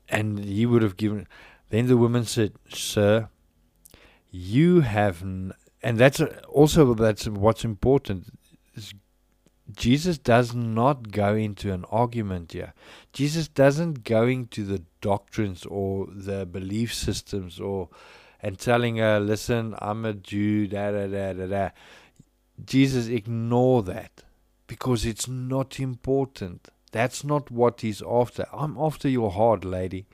And 0.09 0.39
he 0.39 0.67
would 0.67 0.83
have 0.83 0.97
given. 0.97 1.27
Then 1.71 1.87
the 1.87 1.97
woman 1.97 2.25
said, 2.25 2.53
"Sir, 2.69 3.29
you 4.31 4.81
have." 4.81 5.23
N-, 5.23 5.53
and 5.83 5.99
that's 5.99 6.21
also 6.49 6.95
that's 6.95 7.27
what's 7.29 7.65
important. 7.65 8.27
Jesus 9.77 10.17
does 10.17 10.55
not 10.55 11.13
go 11.13 11.35
into 11.35 11.73
an 11.73 11.85
argument 11.91 12.53
here. 12.53 12.73
Jesus 13.13 13.49
doesn't 13.49 14.03
go 14.03 14.27
into 14.27 14.65
the 14.65 14.83
doctrines 15.03 15.67
or 15.67 16.07
the 16.11 16.47
belief 16.47 16.95
systems 16.95 17.61
or 17.61 17.91
and 18.41 18.59
telling 18.59 18.97
her, 18.97 19.21
"Listen, 19.21 19.75
I'm 19.79 20.05
a 20.05 20.15
Jew." 20.15 20.69
Da 20.69 20.91
da 20.91 21.07
da 21.07 21.33
da 21.35 21.47
da. 21.47 21.71
Jesus 22.65 23.09
ignore 23.09 23.83
that 23.83 24.25
because 24.67 25.05
it's 25.05 25.29
not 25.29 25.79
important. 25.79 26.69
That's 26.91 27.25
not 27.25 27.51
what 27.51 27.81
he's 27.81 28.03
after. 28.03 28.47
I'm 28.53 28.77
after 28.79 29.09
your 29.09 29.31
heart, 29.31 29.65
lady. 29.65 30.07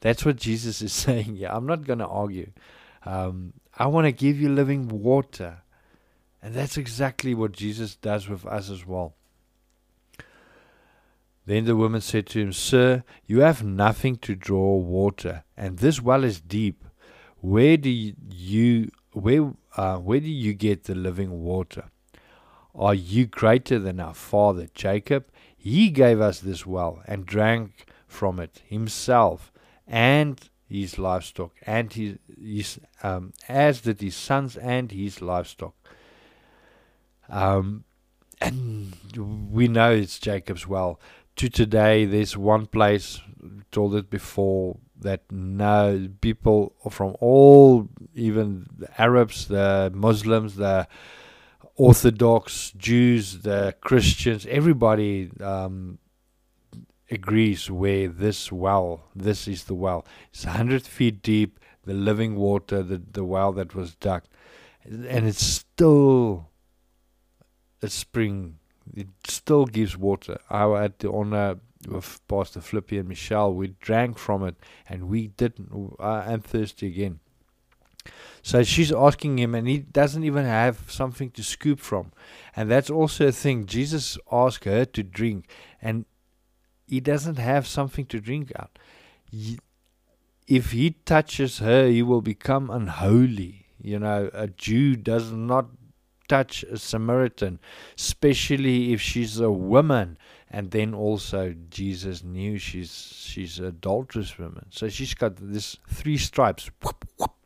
That's 0.00 0.24
what 0.24 0.36
Jesus 0.36 0.82
is 0.82 0.92
saying. 1.04 1.36
Yeah, 1.36 1.54
I'm 1.54 1.66
not 1.66 1.84
going 1.84 1.98
to 2.00 2.06
argue. 2.06 2.52
Um, 3.04 3.54
I 3.78 3.86
want 3.86 4.06
to 4.06 4.12
give 4.12 4.40
you 4.40 4.48
living 4.48 4.88
water. 4.88 5.62
And 6.42 6.54
that's 6.54 6.76
exactly 6.76 7.34
what 7.34 7.52
Jesus 7.52 7.96
does 7.96 8.28
with 8.28 8.46
us 8.46 8.70
as 8.70 8.86
well. 8.86 9.14
Then 11.46 11.64
the 11.64 11.76
woman 11.76 12.00
said 12.00 12.26
to 12.28 12.40
him, 12.40 12.52
Sir, 12.52 13.02
you 13.26 13.40
have 13.40 13.64
nothing 13.64 14.16
to 14.18 14.34
draw 14.34 14.76
water, 14.76 15.44
and 15.56 15.78
this 15.78 16.00
well 16.00 16.22
is 16.22 16.40
deep. 16.40 16.84
Where 17.40 17.76
do 17.76 17.90
you 17.90 18.90
where 19.12 19.52
uh, 19.76 19.96
where 19.96 20.20
do 20.20 20.28
you 20.28 20.54
get 20.54 20.84
the 20.84 20.94
living 20.94 21.42
water? 21.42 21.90
Are 22.74 22.94
you 22.94 23.26
greater 23.26 23.78
than 23.78 23.98
our 23.98 24.14
father 24.14 24.68
Jacob? 24.74 25.26
He 25.62 25.90
gave 25.90 26.22
us 26.22 26.40
this 26.40 26.64
well 26.64 27.02
and 27.06 27.26
drank 27.26 27.84
from 28.08 28.40
it 28.40 28.62
himself 28.66 29.52
and 29.86 30.40
his 30.66 30.98
livestock, 30.98 31.52
and 31.66 31.92
his, 31.92 32.16
his 32.40 32.80
um, 33.02 33.34
as 33.46 33.82
did 33.82 34.00
his 34.00 34.16
sons 34.16 34.56
and 34.56 34.90
his 34.90 35.20
livestock. 35.20 35.74
Um, 37.28 37.84
and 38.40 38.96
we 39.52 39.68
know 39.68 39.92
it's 39.92 40.18
Jacob's 40.18 40.66
well. 40.66 40.98
To 41.36 41.50
today, 41.50 42.06
there's 42.06 42.38
one 42.38 42.66
place, 42.66 43.20
told 43.70 43.94
it 43.96 44.08
before, 44.08 44.78
that 44.98 45.30
no 45.30 46.08
people 46.22 46.72
from 46.88 47.16
all, 47.20 47.88
even 48.14 48.66
the 48.78 48.88
Arabs, 49.00 49.48
the 49.48 49.90
Muslims, 49.94 50.56
the 50.56 50.88
Orthodox 51.80 52.72
Jews, 52.76 53.38
the 53.38 53.74
Christians, 53.80 54.44
everybody 54.50 55.30
um, 55.40 55.96
agrees 57.10 57.70
where 57.70 58.06
this 58.06 58.52
well, 58.52 59.04
this 59.16 59.48
is 59.48 59.64
the 59.64 59.72
well. 59.72 60.04
It's 60.30 60.44
100 60.44 60.82
feet 60.82 61.22
deep, 61.22 61.58
the 61.86 61.94
living 61.94 62.36
water, 62.36 62.82
the, 62.82 63.00
the 63.10 63.24
well 63.24 63.52
that 63.52 63.74
was 63.74 63.94
dug. 63.94 64.24
And 64.84 65.26
it's 65.26 65.42
still 65.42 66.50
a 67.80 67.88
spring. 67.88 68.58
It 68.94 69.08
still 69.26 69.64
gives 69.64 69.96
water. 69.96 70.38
I 70.50 70.82
had 70.82 70.98
the 70.98 71.10
honor 71.10 71.60
with 71.88 72.20
Pastor 72.28 72.60
Flippy 72.60 72.98
and 72.98 73.08
Michelle. 73.08 73.54
We 73.54 73.68
drank 73.80 74.18
from 74.18 74.44
it 74.44 74.56
and 74.86 75.08
we 75.08 75.28
didn't. 75.28 75.96
I 75.98 76.30
am 76.30 76.42
thirsty 76.42 76.88
again. 76.88 77.20
So 78.42 78.62
she's 78.62 78.92
asking 78.92 79.38
him, 79.38 79.54
and 79.54 79.68
he 79.68 79.78
doesn't 79.78 80.24
even 80.24 80.44
have 80.44 80.90
something 80.90 81.30
to 81.32 81.42
scoop 81.42 81.80
from. 81.80 82.12
And 82.56 82.70
that's 82.70 82.90
also 82.90 83.28
a 83.28 83.32
thing. 83.32 83.66
Jesus 83.66 84.18
asked 84.30 84.64
her 84.64 84.84
to 84.84 85.02
drink, 85.02 85.48
and 85.80 86.04
he 86.86 87.00
doesn't 87.00 87.38
have 87.38 87.66
something 87.66 88.06
to 88.06 88.20
drink 88.20 88.52
out. 88.56 88.78
If 90.46 90.72
he 90.72 90.90
touches 91.04 91.58
her, 91.58 91.86
he 91.86 92.02
will 92.02 92.22
become 92.22 92.70
unholy. 92.70 93.66
You 93.82 93.98
know, 93.98 94.30
a 94.32 94.48
Jew 94.48 94.96
does 94.96 95.32
not 95.32 95.66
touch 96.28 96.62
a 96.64 96.78
Samaritan, 96.78 97.58
especially 97.98 98.92
if 98.92 99.00
she's 99.00 99.40
a 99.40 99.50
woman. 99.50 100.16
And 100.50 100.72
then 100.72 100.94
also 100.94 101.54
Jesus 101.70 102.24
knew 102.24 102.58
she's 102.58 102.90
she's 102.90 103.60
adulterous 103.60 104.36
woman, 104.36 104.66
so 104.70 104.88
she's 104.88 105.14
got 105.14 105.36
this 105.36 105.76
three 105.88 106.18
stripes 106.18 106.68
whoop, 106.82 107.06
whoop, 107.16 107.39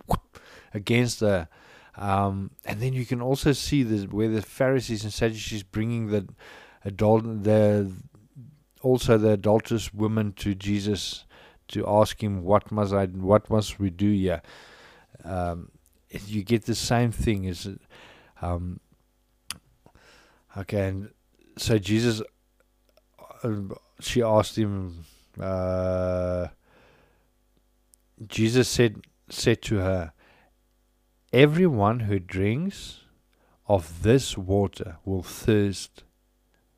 against 0.75 1.21
her. 1.21 1.49
Um, 1.97 2.51
and 2.65 2.81
then 2.81 2.93
you 2.93 3.07
can 3.07 3.23
also 3.23 3.53
see 3.53 3.83
this 3.85 4.05
where 4.05 4.29
the 4.29 4.43
Pharisees 4.43 5.05
and 5.05 5.13
Sadducees 5.13 5.63
bringing 5.63 6.09
the 6.09 6.29
adult 6.85 7.45
the 7.45 7.91
also 8.83 9.17
the 9.17 9.31
adulterous 9.31 9.95
woman 9.95 10.33
to 10.33 10.55
Jesus 10.55 11.25
to 11.69 11.87
ask 11.87 12.23
him 12.23 12.43
what 12.43 12.71
must 12.71 12.93
I 12.93 13.07
what 13.07 13.49
must 13.49 13.79
we 13.79 13.91
do 13.91 14.11
here. 14.11 14.43
Um, 15.25 15.71
you 16.11 16.43
get 16.43 16.67
the 16.67 16.75
same 16.75 17.13
thing 17.13 17.47
as 17.47 17.69
um, 18.43 18.81
okay, 20.57 20.89
and 20.89 21.11
so 21.57 21.79
Jesus, 21.79 22.23
uh, 23.43 23.53
she 24.01 24.23
asked 24.23 24.57
him. 24.57 25.05
Uh, 25.41 26.49
Jesus 28.27 28.69
said 28.69 29.03
said 29.29 29.63
to 29.63 29.77
her, 29.79 30.13
"Everyone 31.35 31.99
who 31.99 32.21
drinks 32.21 33.01
of 33.67 34.05
this 34.05 34.39
water 34.39 34.99
will 35.05 35.25
thirst, 35.25 36.05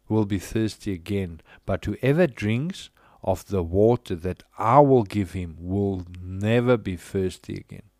will 0.09 0.25
be 0.25 0.39
thirsty 0.39 0.95
again. 0.95 1.43
But 1.67 1.85
whoever 1.85 2.27
drinks 2.27 2.89
of 3.23 3.45
the 3.49 3.63
water 3.63 4.15
that 4.15 4.45
I 4.57 4.81
will 4.81 5.03
give 5.03 5.33
him 5.33 5.57
will 5.61 6.07
never 6.23 6.79
be 6.79 6.97
thirsty 6.97 7.57
again. 7.57 7.91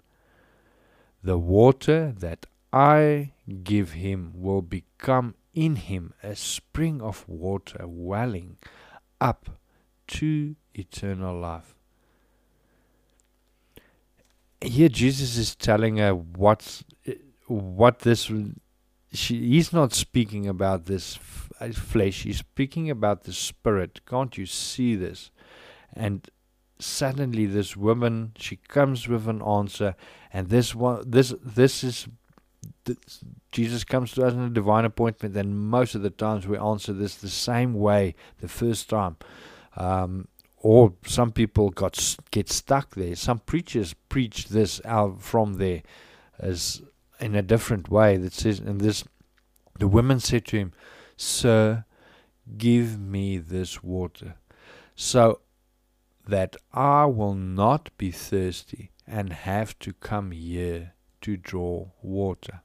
The 1.23 1.37
water 1.37 2.15
that 2.17 2.47
I 2.73 3.33
give 3.63 3.93
him 3.93 4.33
will 4.35 4.63
become 4.63 5.35
in 5.53 5.77
him 5.77 6.15
a 6.23 6.35
spring 6.35 7.03
of 7.03 7.29
water 7.29 7.85
welling 7.87 8.57
up 9.21 9.51
to 10.07 10.57
eternal 10.73 11.39
life. 11.39 11.76
Here, 14.67 14.89
Jesus 14.89 15.37
is 15.37 15.55
telling 15.55 15.99
her 15.99 16.15
what 16.15 16.83
what 17.47 18.01
this. 18.01 18.31
She, 19.13 19.49
he's 19.49 19.73
not 19.73 19.95
speaking 19.95 20.47
about 20.47 20.87
this 20.87 21.17
f- 21.17 21.75
flesh. 21.75 22.25
He's 22.25 22.39
speaking 22.39 22.91
about 22.91 23.23
the 23.23 23.33
spirit. 23.33 24.01
Can't 24.07 24.37
you 24.37 24.45
see 24.47 24.97
this? 24.97 25.31
And 25.95 26.29
suddenly, 26.79 27.47
this 27.47 27.77
woman 27.77 28.33
she 28.37 28.57
comes 28.57 29.09
with 29.09 29.29
an 29.29 29.41
answer, 29.43 29.95
and 30.33 30.49
this 30.49 30.75
one, 30.75 31.05
this 31.07 31.33
this 31.43 31.85
is 31.85 32.09
Jesus 33.53 33.85
comes 33.85 34.13
to 34.13 34.25
us 34.25 34.33
in 34.33 34.41
a 34.41 34.51
divine 34.51 34.85
appointment, 34.85 35.37
and 35.37 35.59
most 35.59 35.95
of 35.95 36.03
the 36.03 36.11
times 36.11 36.47
we 36.47 36.59
answer 36.59 36.93
this 36.93 37.17
the 37.17 37.29
same 37.29 37.75
way 37.75 38.15
the 38.41 38.49
first 38.49 38.91
time. 38.91 39.17
Um, 39.77 40.29
or 40.59 40.95
some 41.07 41.33
people 41.33 41.71
got 41.71 42.17
get 42.31 42.51
stuck 42.51 42.95
there. 42.95 43.15
Some 43.15 43.41
preachers 43.41 43.95
preach 44.09 44.49
this 44.49 44.81
out 44.85 45.23
from 45.23 45.55
there 45.55 45.83
as 46.39 46.83
in 47.21 47.35
a 47.35 47.43
different 47.43 47.89
way. 47.89 48.17
That 48.17 48.33
says, 48.33 48.61
and 48.61 48.81
this, 48.81 49.05
the 49.79 49.89
women 49.89 50.21
said 50.21 50.45
to 50.47 50.59
him, 50.59 50.73
"Sir, 51.17 51.85
give 52.57 52.99
me 52.99 53.39
this 53.39 53.83
water, 53.83 54.37
so 54.95 55.41
that 56.27 56.57
I 56.73 57.05
will 57.05 57.35
not 57.35 57.91
be 57.99 58.11
thirsty 58.11 58.91
and 59.07 59.33
have 59.33 59.79
to 59.81 59.93
come 59.93 60.31
here 60.31 60.95
to 61.21 61.37
draw 61.37 61.89
water." 62.03 62.63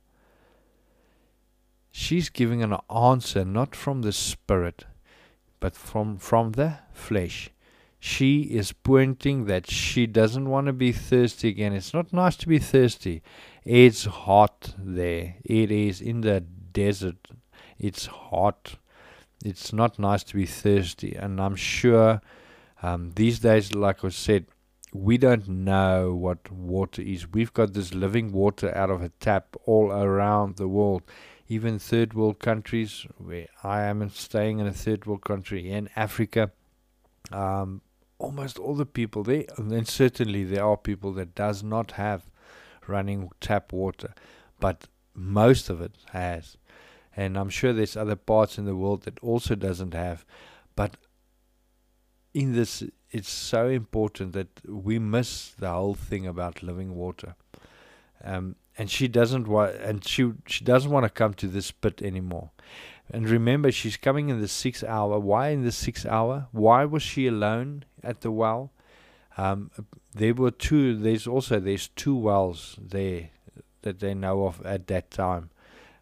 She's 1.91 2.29
giving 2.29 2.63
an 2.63 2.77
answer 2.89 3.43
not 3.43 3.75
from 3.75 4.01
the 4.01 4.13
spirit, 4.13 4.85
but 5.59 5.75
from 5.75 6.17
from 6.17 6.53
the 6.53 6.79
flesh 6.93 7.49
she 8.03 8.41
is 8.41 8.71
pointing 8.71 9.45
that 9.45 9.69
she 9.69 10.07
doesn't 10.07 10.49
want 10.49 10.65
to 10.65 10.73
be 10.73 10.91
thirsty 10.91 11.49
again. 11.49 11.71
It's 11.71 11.93
not 11.93 12.11
nice 12.11 12.35
to 12.37 12.47
be 12.47 12.57
thirsty. 12.57 13.21
It's 13.63 14.05
hot 14.05 14.73
there. 14.75 15.35
It 15.45 15.69
is 15.69 16.01
in 16.01 16.21
the 16.21 16.41
desert. 16.41 17.27
It's 17.77 18.07
hot. 18.07 18.77
It's 19.45 19.71
not 19.71 19.99
nice 19.99 20.23
to 20.23 20.35
be 20.35 20.47
thirsty. 20.47 21.15
And 21.15 21.39
I'm 21.39 21.55
sure 21.55 22.21
um, 22.81 23.11
these 23.13 23.37
days, 23.37 23.75
like 23.75 24.03
I 24.03 24.09
said, 24.09 24.47
we 24.91 25.19
don't 25.19 25.47
know 25.47 26.15
what 26.15 26.51
water 26.51 27.03
is. 27.03 27.31
We've 27.31 27.53
got 27.53 27.73
this 27.73 27.93
living 27.93 28.31
water 28.31 28.75
out 28.75 28.89
of 28.89 29.03
a 29.03 29.09
tap 29.19 29.55
all 29.65 29.91
around 29.91 30.55
the 30.55 30.67
world. 30.67 31.03
Even 31.47 31.77
third 31.77 32.15
world 32.15 32.39
countries, 32.39 33.05
where 33.19 33.45
I 33.63 33.83
am 33.83 34.09
staying 34.09 34.57
in 34.57 34.65
a 34.65 34.73
third 34.73 35.05
world 35.05 35.23
country 35.23 35.69
in 35.69 35.87
Africa, 35.95 36.51
um, 37.31 37.81
almost 38.21 38.59
all 38.59 38.75
the 38.75 38.85
people 38.85 39.23
there, 39.23 39.45
and 39.57 39.87
certainly 39.87 40.43
there 40.43 40.63
are 40.63 40.77
people 40.77 41.11
that 41.13 41.35
does 41.35 41.63
not 41.63 41.91
have 41.91 42.29
running 42.87 43.29
tap 43.39 43.73
water, 43.73 44.13
but 44.59 44.87
most 45.13 45.69
of 45.69 45.81
it 45.81 45.95
has. 46.11 46.57
And 47.15 47.37
I'm 47.37 47.49
sure 47.49 47.73
there's 47.73 47.97
other 47.97 48.15
parts 48.15 48.57
in 48.57 48.65
the 48.65 48.75
world 48.75 49.03
that 49.03 49.19
also 49.19 49.55
doesn't 49.55 49.93
have. 49.93 50.25
But 50.75 50.95
in 52.33 52.53
this, 52.53 52.83
it's 53.09 53.29
so 53.29 53.67
important 53.67 54.33
that 54.33 54.47
we 54.65 54.99
miss 54.99 55.49
the 55.49 55.69
whole 55.69 55.95
thing 55.95 56.25
about 56.25 56.63
living 56.63 56.95
water. 56.95 57.35
Um, 58.23 58.55
and 58.77 58.89
she 58.89 59.07
doesn't 59.07 59.47
want, 59.47 59.75
and 59.75 60.05
she 60.05 60.31
she 60.47 60.63
doesn't 60.63 60.91
want 60.91 61.03
to 61.03 61.09
come 61.09 61.33
to 61.35 61.47
this 61.47 61.71
pit 61.71 62.01
anymore. 62.01 62.51
And 63.13 63.29
remember, 63.29 63.71
she's 63.71 63.97
coming 63.97 64.29
in 64.29 64.39
the 64.39 64.47
sixth 64.47 64.83
hour. 64.85 65.19
Why 65.19 65.49
in 65.49 65.63
the 65.63 65.71
sixth 65.71 66.05
hour? 66.05 66.47
Why 66.51 66.85
was 66.85 67.03
she 67.03 67.27
alone 67.27 67.83
at 68.03 68.21
the 68.21 68.31
well? 68.31 68.71
Um, 69.37 69.69
there 70.13 70.33
were 70.33 70.51
two. 70.51 70.95
There's 70.95 71.27
also 71.27 71.59
there's 71.59 71.89
two 71.89 72.15
wells 72.15 72.77
there 72.81 73.29
that 73.81 73.99
they 73.99 74.13
know 74.13 74.45
of 74.45 74.65
at 74.65 74.87
that 74.87 75.11
time. 75.11 75.49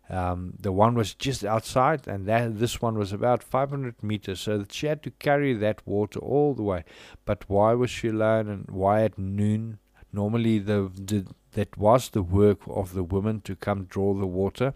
Um, 0.10 0.54
the 0.60 0.72
one 0.72 0.96
was 0.96 1.14
just 1.14 1.44
outside, 1.44 2.08
and 2.08 2.28
that 2.28 2.60
this 2.60 2.82
one 2.82 2.98
was 2.98 3.12
about 3.12 3.44
500 3.44 4.02
meters. 4.04 4.42
So 4.42 4.60
that 4.60 4.74
she 4.74 4.88
had 4.88 5.02
to 5.04 5.12
carry 5.12 5.54
that 5.54 5.86
water 5.88 6.20
all 6.20 6.54
the 6.54 6.64
way. 6.64 6.84
But 7.26 7.46
why 7.48 7.74
was 7.74 7.90
she 7.90 8.10
alone, 8.10 8.50
and 8.50 8.70
why 8.70 9.04
at 9.04 9.18
noon? 9.18 9.80
Normally, 10.12 10.60
the, 10.60 10.92
the 10.96 11.26
that 11.54 11.78
was 11.78 12.10
the 12.10 12.24
work 12.24 12.60
of 12.68 12.94
the 12.94 13.04
women 13.04 13.42
to 13.42 13.56
come 13.56 13.86
draw 13.86 14.14
the 14.14 14.28
water 14.28 14.74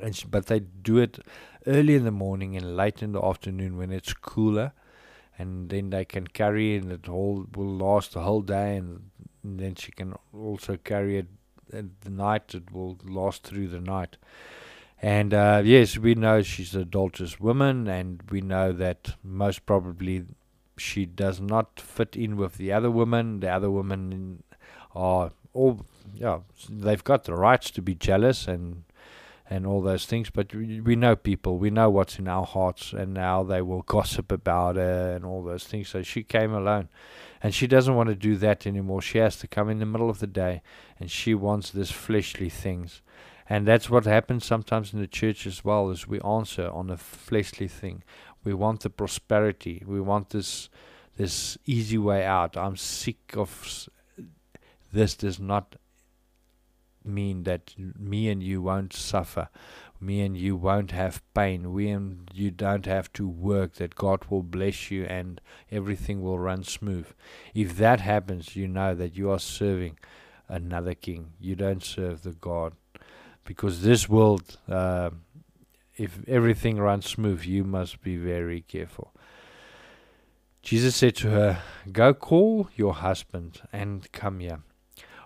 and 0.00 0.16
sh- 0.16 0.24
but 0.24 0.46
they 0.46 0.60
do 0.60 0.98
it 0.98 1.18
early 1.66 1.94
in 1.94 2.04
the 2.04 2.10
morning 2.10 2.56
and 2.56 2.76
late 2.76 3.02
in 3.02 3.12
the 3.12 3.22
afternoon 3.22 3.76
when 3.76 3.92
it's 3.92 4.12
cooler, 4.14 4.72
and 5.38 5.70
then 5.70 5.90
they 5.90 6.04
can 6.04 6.26
carry 6.26 6.76
it 6.76 6.82
and 6.82 6.92
it 6.92 7.06
whole 7.06 7.46
will 7.54 7.74
last 7.76 8.12
the 8.12 8.22
whole 8.22 8.42
day, 8.42 8.76
and, 8.76 9.10
and 9.42 9.58
then 9.58 9.74
she 9.74 9.92
can 9.92 10.14
also 10.32 10.76
carry 10.76 11.18
it 11.18 11.26
at 11.72 12.00
the 12.02 12.10
night. 12.10 12.54
It 12.54 12.72
will 12.72 12.98
last 13.04 13.42
through 13.42 13.68
the 13.68 13.80
night. 13.80 14.16
And 15.00 15.34
uh, 15.34 15.62
yes, 15.64 15.98
we 15.98 16.14
know 16.14 16.42
she's 16.42 16.74
an 16.74 16.82
adulterous 16.82 17.40
woman, 17.40 17.88
and 17.88 18.22
we 18.30 18.40
know 18.40 18.72
that 18.72 19.14
most 19.24 19.66
probably 19.66 20.24
she 20.78 21.06
does 21.06 21.40
not 21.40 21.80
fit 21.80 22.16
in 22.16 22.36
with 22.36 22.56
the 22.56 22.72
other 22.72 22.90
women. 22.90 23.40
The 23.40 23.48
other 23.48 23.70
women 23.70 24.42
are 24.94 25.32
all, 25.52 25.84
yeah, 26.14 26.40
they've 26.68 27.02
got 27.02 27.24
the 27.24 27.34
rights 27.34 27.70
to 27.72 27.82
be 27.82 27.94
jealous 27.94 28.46
and 28.46 28.84
and 29.48 29.66
all 29.66 29.82
those 29.82 30.06
things. 30.06 30.30
But 30.30 30.54
we, 30.54 30.96
know 30.96 31.16
people, 31.16 31.58
we 31.58 31.70
know 31.70 31.90
what's 31.90 32.18
in 32.18 32.28
our 32.28 32.46
hearts, 32.46 32.92
and 32.92 33.12
now 33.14 33.42
they 33.42 33.62
will 33.62 33.82
gossip 33.86 34.32
about 34.32 34.76
her 34.76 35.12
and 35.14 35.24
all 35.24 35.42
those 35.42 35.64
things. 35.64 35.88
So 35.88 36.02
she 36.02 36.22
came 36.22 36.52
alone, 36.52 36.88
and 37.42 37.54
she 37.54 37.66
doesn't 37.66 37.94
want 37.94 38.08
to 38.08 38.14
do 38.14 38.36
that 38.36 38.66
anymore. 38.66 39.02
She 39.02 39.18
has 39.18 39.36
to 39.38 39.48
come 39.48 39.68
in 39.68 39.78
the 39.78 39.86
middle 39.86 40.10
of 40.10 40.20
the 40.20 40.26
day, 40.26 40.62
and 40.98 41.10
she 41.10 41.34
wants 41.34 41.70
this 41.70 41.90
fleshly 41.90 42.48
things. 42.48 43.02
And 43.48 43.66
that's 43.66 43.90
what 43.90 44.04
happens 44.04 44.44
sometimes 44.44 44.94
in 44.94 45.00
the 45.00 45.06
church 45.06 45.46
as 45.46 45.64
well, 45.64 45.90
is 45.90 46.06
we 46.06 46.20
answer 46.20 46.70
on 46.70 46.90
a 46.90 46.96
fleshly 46.96 47.68
thing. 47.68 48.02
We 48.44 48.54
want 48.54 48.80
the 48.80 48.90
prosperity. 48.90 49.82
We 49.86 50.00
want 50.00 50.30
this 50.30 50.68
this 51.16 51.58
easy 51.66 51.98
way 51.98 52.24
out. 52.24 52.56
I'm 52.56 52.76
sick 52.76 53.36
of 53.36 53.88
this 54.92 55.14
does 55.14 55.38
not 55.38 55.76
mean 57.04 57.44
that 57.44 57.74
me 57.78 58.28
and 58.28 58.42
you 58.42 58.62
won't 58.62 58.92
suffer. 58.92 59.48
Me 60.00 60.20
and 60.20 60.36
you 60.36 60.56
won't 60.56 60.90
have 60.90 61.22
pain. 61.32 61.72
We 61.72 61.88
and 61.88 62.28
you 62.34 62.50
don't 62.50 62.86
have 62.86 63.12
to 63.14 63.28
work, 63.28 63.74
that 63.74 63.94
God 63.94 64.24
will 64.28 64.42
bless 64.42 64.90
you 64.90 65.04
and 65.04 65.40
everything 65.70 66.22
will 66.22 66.38
run 66.38 66.64
smooth. 66.64 67.06
If 67.54 67.76
that 67.76 68.00
happens, 68.00 68.56
you 68.56 68.66
know 68.66 68.94
that 68.94 69.16
you 69.16 69.30
are 69.30 69.38
serving 69.38 69.98
another 70.48 70.94
king. 70.94 71.32
You 71.40 71.54
don't 71.54 71.82
serve 71.82 72.22
the 72.22 72.32
God. 72.32 72.74
Because 73.44 73.82
this 73.82 74.08
world, 74.08 74.58
uh, 74.68 75.10
if 75.96 76.18
everything 76.28 76.78
runs 76.78 77.06
smooth, 77.06 77.44
you 77.44 77.64
must 77.64 78.02
be 78.02 78.16
very 78.16 78.60
careful. 78.60 79.12
Jesus 80.62 80.94
said 80.94 81.16
to 81.16 81.30
her, 81.30 81.62
Go 81.90 82.14
call 82.14 82.68
your 82.76 82.94
husband 82.94 83.62
and 83.72 84.10
come 84.12 84.38
here. 84.40 84.60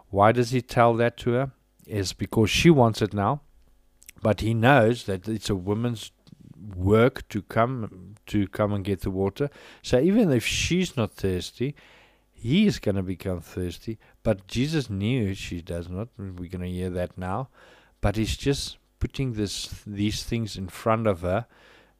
Why 0.09 0.33
does 0.33 0.51
he 0.51 0.63
tell 0.63 0.95
that 0.95 1.17
to 1.19 1.33
her? 1.33 1.51
Is 1.87 2.13
because 2.13 2.51
she 2.51 2.71
wants 2.71 3.01
it 3.01 3.15
now, 3.15 3.41
but 4.23 4.41
he 4.41 4.55
knows 4.55 5.05
that 5.05 5.29
it's 5.29 5.51
a 5.51 5.55
woman's 5.55 6.11
work 6.75 7.29
to 7.29 7.43
come 7.43 8.15
to 8.27 8.49
come 8.49 8.73
and 8.73 8.85
get 8.85 9.03
the 9.03 9.11
water. 9.11 9.49
So 9.83 10.01
even 10.01 10.33
if 10.33 10.45
she's 10.45 10.97
not 10.97 11.13
thirsty, 11.13 11.75
he 12.33 12.67
is 12.67 12.79
going 12.79 12.97
to 12.97 13.03
become 13.03 13.41
thirsty. 13.41 13.99
But 14.23 14.47
Jesus 14.49 14.91
knew 14.91 15.35
she 15.35 15.63
does 15.63 15.89
not. 15.89 16.09
We're 16.19 16.51
going 16.51 16.61
to 16.61 16.69
hear 16.69 16.91
that 16.91 17.17
now. 17.17 17.49
But 18.01 18.17
he's 18.17 18.37
just 18.37 18.79
putting 18.99 19.35
this 19.35 19.83
these 19.87 20.23
things 20.23 20.57
in 20.57 20.69
front 20.69 21.07
of 21.07 21.21
her 21.21 21.47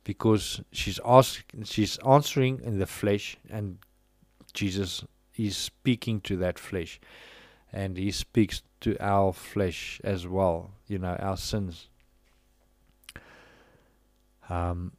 because 0.05 0.61
she's 0.73 1.01
ask, 1.05 1.45
she's 1.65 1.99
answering 1.99 2.61
in 2.63 2.79
the 2.79 2.87
flesh 2.87 3.37
and 3.51 3.79
Jesus 4.55 5.05
is 5.37 5.57
speaking 5.57 6.21
to 6.23 6.37
that 6.37 6.59
flesh 6.59 7.01
and 7.73 7.97
he 7.97 8.11
speaks 8.11 8.63
to 8.81 8.97
our 9.01 9.33
flesh 9.33 10.01
as 10.05 10.27
well, 10.27 10.71
you 10.87 10.99
know, 10.99 11.17
our 11.17 11.37
sins. 11.37 11.89
Um, 14.49 14.93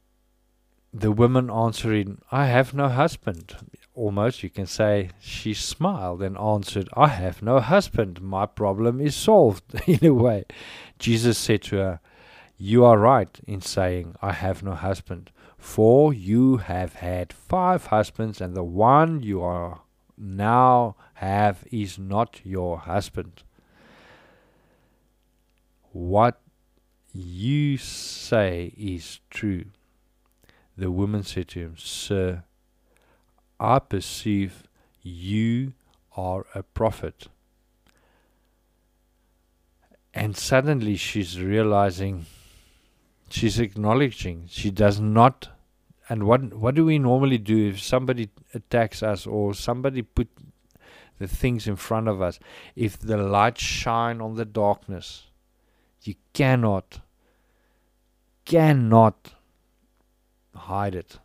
the 0.92 1.12
woman 1.12 1.50
answering, 1.50 2.20
I 2.32 2.46
have 2.46 2.74
no 2.74 2.88
husband. 2.88 3.56
Almost 3.94 4.42
you 4.42 4.50
can 4.50 4.66
say 4.66 5.10
she 5.20 5.54
smiled 5.54 6.22
and 6.22 6.36
answered, 6.38 6.88
I 6.94 7.08
have 7.08 7.42
no 7.42 7.60
husband. 7.60 8.20
My 8.20 8.46
problem 8.46 9.00
is 9.00 9.14
solved 9.14 9.64
in 9.86 10.04
a 10.04 10.14
way. 10.14 10.44
Jesus 10.98 11.38
said 11.38 11.62
to 11.64 11.76
her, 11.76 12.00
You 12.56 12.84
are 12.84 12.98
right 12.98 13.38
in 13.46 13.60
saying, 13.60 14.16
I 14.22 14.32
have 14.32 14.62
no 14.62 14.74
husband, 14.74 15.30
for 15.56 16.12
you 16.12 16.58
have 16.58 16.94
had 16.94 17.32
five 17.32 17.86
husbands, 17.86 18.40
and 18.40 18.54
the 18.54 18.64
one 18.64 19.22
you 19.22 19.42
are 19.42 19.80
now 20.16 20.96
have 21.18 21.64
is 21.72 21.98
not 21.98 22.40
your 22.44 22.78
husband. 22.78 23.42
What 25.90 26.40
you 27.12 27.76
say 27.76 28.72
is 28.76 29.18
true. 29.28 29.64
The 30.76 30.92
woman 30.92 31.24
said 31.24 31.48
to 31.48 31.60
him, 31.60 31.74
Sir, 31.76 32.44
I 33.58 33.80
perceive 33.80 34.62
you 35.02 35.72
are 36.16 36.46
a 36.54 36.62
prophet. 36.62 37.26
And 40.14 40.36
suddenly 40.36 40.94
she's 40.94 41.40
realizing, 41.40 42.26
she's 43.28 43.58
acknowledging 43.58 44.44
she 44.48 44.70
does 44.70 45.00
not. 45.00 45.48
And 46.08 46.24
what 46.24 46.54
what 46.54 46.76
do 46.76 46.84
we 46.84 46.98
normally 46.98 47.38
do 47.38 47.68
if 47.70 47.82
somebody 47.82 48.30
attacks 48.54 49.02
us 49.02 49.26
or 49.26 49.52
somebody 49.52 50.02
put 50.02 50.28
the 51.18 51.28
things 51.28 51.66
in 51.66 51.76
front 51.76 52.08
of 52.08 52.22
us. 52.22 52.38
If 52.76 52.98
the 52.98 53.16
light 53.16 53.58
shine 53.58 54.20
on 54.20 54.34
the 54.34 54.44
darkness, 54.44 55.26
you 56.02 56.14
cannot, 56.32 57.00
cannot 58.44 59.34
hide 60.54 60.94
it. 60.94 61.18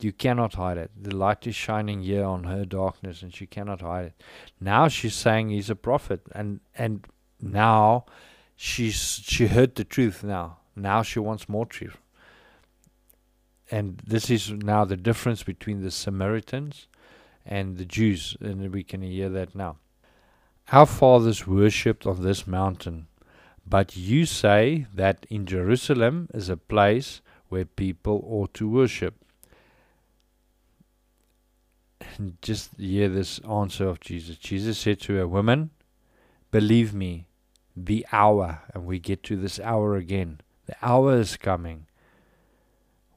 You 0.00 0.12
cannot 0.12 0.54
hide 0.54 0.76
it. 0.76 0.90
The 1.00 1.14
light 1.14 1.46
is 1.46 1.54
shining 1.54 2.02
here 2.02 2.24
on 2.24 2.44
her 2.44 2.64
darkness, 2.64 3.22
and 3.22 3.34
she 3.34 3.46
cannot 3.46 3.80
hide 3.80 4.06
it. 4.06 4.22
Now 4.60 4.88
she's 4.88 5.14
saying 5.14 5.48
he's 5.48 5.70
a 5.70 5.76
prophet, 5.76 6.20
and 6.32 6.60
and 6.74 7.06
now 7.40 8.04
she's 8.54 9.20
she 9.24 9.46
heard 9.46 9.74
the 9.74 9.84
truth. 9.84 10.22
Now, 10.22 10.58
now 10.74 11.02
she 11.02 11.18
wants 11.18 11.48
more 11.48 11.64
truth. 11.64 11.96
And 13.70 14.00
this 14.06 14.30
is 14.30 14.50
now 14.50 14.84
the 14.84 14.96
difference 14.96 15.42
between 15.42 15.82
the 15.82 15.90
Samaritans 15.90 16.88
and 17.46 17.78
the 17.78 17.84
Jews, 17.84 18.36
and 18.40 18.72
we 18.72 18.82
can 18.82 19.02
hear 19.02 19.28
that 19.30 19.54
now. 19.54 19.76
Our 20.72 20.86
fathers 20.86 21.46
worshipped 21.46 22.06
on 22.06 22.22
this 22.22 22.46
mountain, 22.46 23.06
but 23.66 23.96
you 23.96 24.26
say 24.26 24.86
that 24.92 25.26
in 25.30 25.46
Jerusalem 25.46 26.28
is 26.34 26.48
a 26.48 26.56
place 26.56 27.20
where 27.48 27.64
people 27.64 28.24
ought 28.26 28.52
to 28.54 28.68
worship. 28.68 29.14
And 32.18 32.40
just 32.42 32.76
hear 32.78 33.08
this 33.08 33.38
answer 33.40 33.86
of 33.86 34.00
Jesus. 34.00 34.36
Jesus 34.38 34.78
said 34.78 35.00
to 35.02 35.20
a 35.20 35.28
woman, 35.28 35.70
Believe 36.50 36.94
me, 36.94 37.26
the 37.76 38.06
hour, 38.10 38.62
and 38.72 38.86
we 38.86 38.98
get 38.98 39.22
to 39.24 39.36
this 39.36 39.60
hour 39.60 39.96
again. 39.96 40.40
The 40.66 40.76
hour 40.82 41.18
is 41.18 41.36
coming 41.36 41.86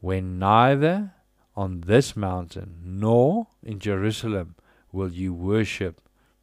when 0.01 0.39
neither 0.39 1.13
on 1.59 1.81
this 1.81 2.15
mountain 2.15 2.77
nor 2.85 3.47
in 3.61 3.79
Jerusalem 3.79 4.55
will 4.93 5.11
you 5.11 5.33
worship 5.33 5.99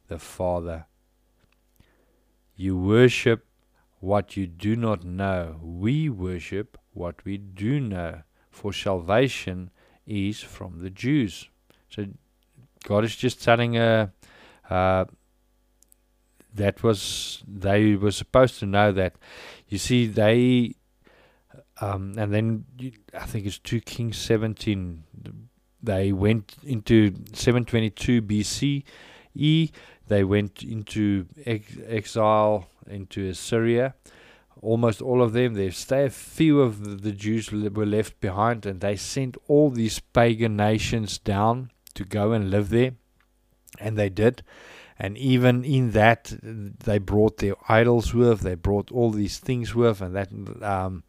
the 0.09 0.19
Father. 0.19 0.85
You 2.55 2.77
worship 2.77 3.47
what 3.99 4.37
you 4.37 4.45
do 4.45 4.75
not 4.75 5.03
know. 5.03 5.59
We 5.63 6.07
worship 6.07 6.77
what 6.93 7.25
we 7.25 7.37
do 7.37 7.79
know, 7.79 8.21
for 8.51 8.71
salvation 8.71 9.71
is 10.05 10.41
from 10.41 10.81
the 10.83 10.91
Jews. 10.91 11.49
So 11.89 12.05
God 12.83 13.03
is 13.03 13.15
just 13.15 13.43
telling 13.43 13.75
a. 13.75 14.11
Uh, 14.69 15.05
that 16.53 16.83
was 16.83 17.43
they 17.47 17.95
were 17.95 18.11
supposed 18.11 18.59
to 18.59 18.65
know 18.65 18.91
that. 18.91 19.15
You 19.67 19.77
see, 19.77 20.05
they 20.07 20.75
um, 21.81 22.13
and 22.17 22.33
then 22.33 22.65
I 23.13 23.25
think 23.25 23.45
it's 23.45 23.59
2 23.59 23.81
Kings 23.81 24.17
17. 24.17 25.03
They 25.81 26.11
went 26.11 26.55
into 26.63 27.13
722 27.33 28.21
BCE. 28.21 29.71
They 30.07 30.23
went 30.23 30.63
into 30.63 31.27
ex- 31.45 31.77
exile 31.87 32.67
into 32.89 33.27
Assyria. 33.27 33.93
Almost 34.61 35.01
all 35.01 35.21
of 35.21 35.33
them. 35.33 35.53
There's 35.53 35.91
a 35.91 36.09
few 36.09 36.61
of 36.61 37.03
the 37.03 37.11
Jews 37.11 37.51
were 37.51 37.85
left 37.85 38.19
behind, 38.19 38.65
and 38.65 38.81
they 38.81 38.95
sent 38.95 39.37
all 39.47 39.69
these 39.69 39.99
pagan 39.99 40.55
nations 40.55 41.19
down 41.19 41.69
to 41.93 42.03
go 42.03 42.31
and 42.31 42.49
live 42.49 42.69
there, 42.69 42.93
and 43.79 43.97
they 43.97 44.09
did. 44.09 44.41
And 44.97 45.15
even 45.15 45.63
in 45.63 45.91
that, 45.91 46.33
they 46.41 46.97
brought 46.97 47.37
their 47.37 47.53
idols 47.69 48.15
with. 48.15 48.41
They 48.41 48.55
brought 48.55 48.91
all 48.91 49.11
these 49.11 49.37
things 49.37 49.75
with, 49.75 50.01
and 50.01 50.15
that. 50.15 50.31
Um, 50.63 51.03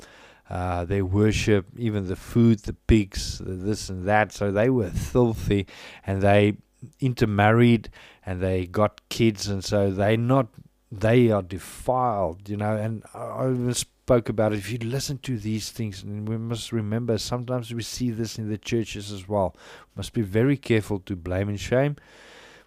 uh, 0.51 0.85
they 0.85 1.03
worship 1.03 1.67
even 1.77 2.09
the 2.09 2.17
food, 2.17 2.61
the 2.61 2.73
pigs, 2.73 3.41
this 3.45 3.89
and 3.89 4.07
that. 4.09 4.33
So 4.33 4.51
they 4.51 4.71
were 4.71 4.91
filthy, 4.91 5.67
and 6.07 6.23
they 6.23 6.57
intermarried, 7.01 7.91
and 8.25 8.41
they 8.41 8.67
got 8.67 9.01
kids, 9.09 9.49
and 9.49 9.65
so 9.65 9.91
they 9.91 10.17
not 10.17 10.49
they 10.91 11.31
are 11.31 11.43
defiled, 11.43 12.49
you 12.49 12.57
know. 12.57 12.77
And 12.77 13.03
I 13.15 13.51
even 13.51 13.75
spoke 13.75 14.29
about 14.29 14.53
it. 14.53 14.59
If 14.59 14.73
you 14.73 14.79
listen 14.79 15.19
to 15.19 15.39
these 15.39 15.71
things, 15.71 16.03
and 16.03 16.27
we 16.29 16.39
must 16.39 16.73
remember, 16.73 17.19
sometimes 17.19 17.73
we 17.75 17.83
see 17.83 18.11
this 18.11 18.39
in 18.39 18.49
the 18.49 18.59
churches 18.59 19.13
as 19.13 19.29
well. 19.29 19.55
We 19.95 20.01
must 20.01 20.15
be 20.15 20.23
very 20.23 20.57
careful 20.57 21.01
to 21.01 21.15
blame 21.15 21.49
and 21.49 21.61
shame. 21.61 21.97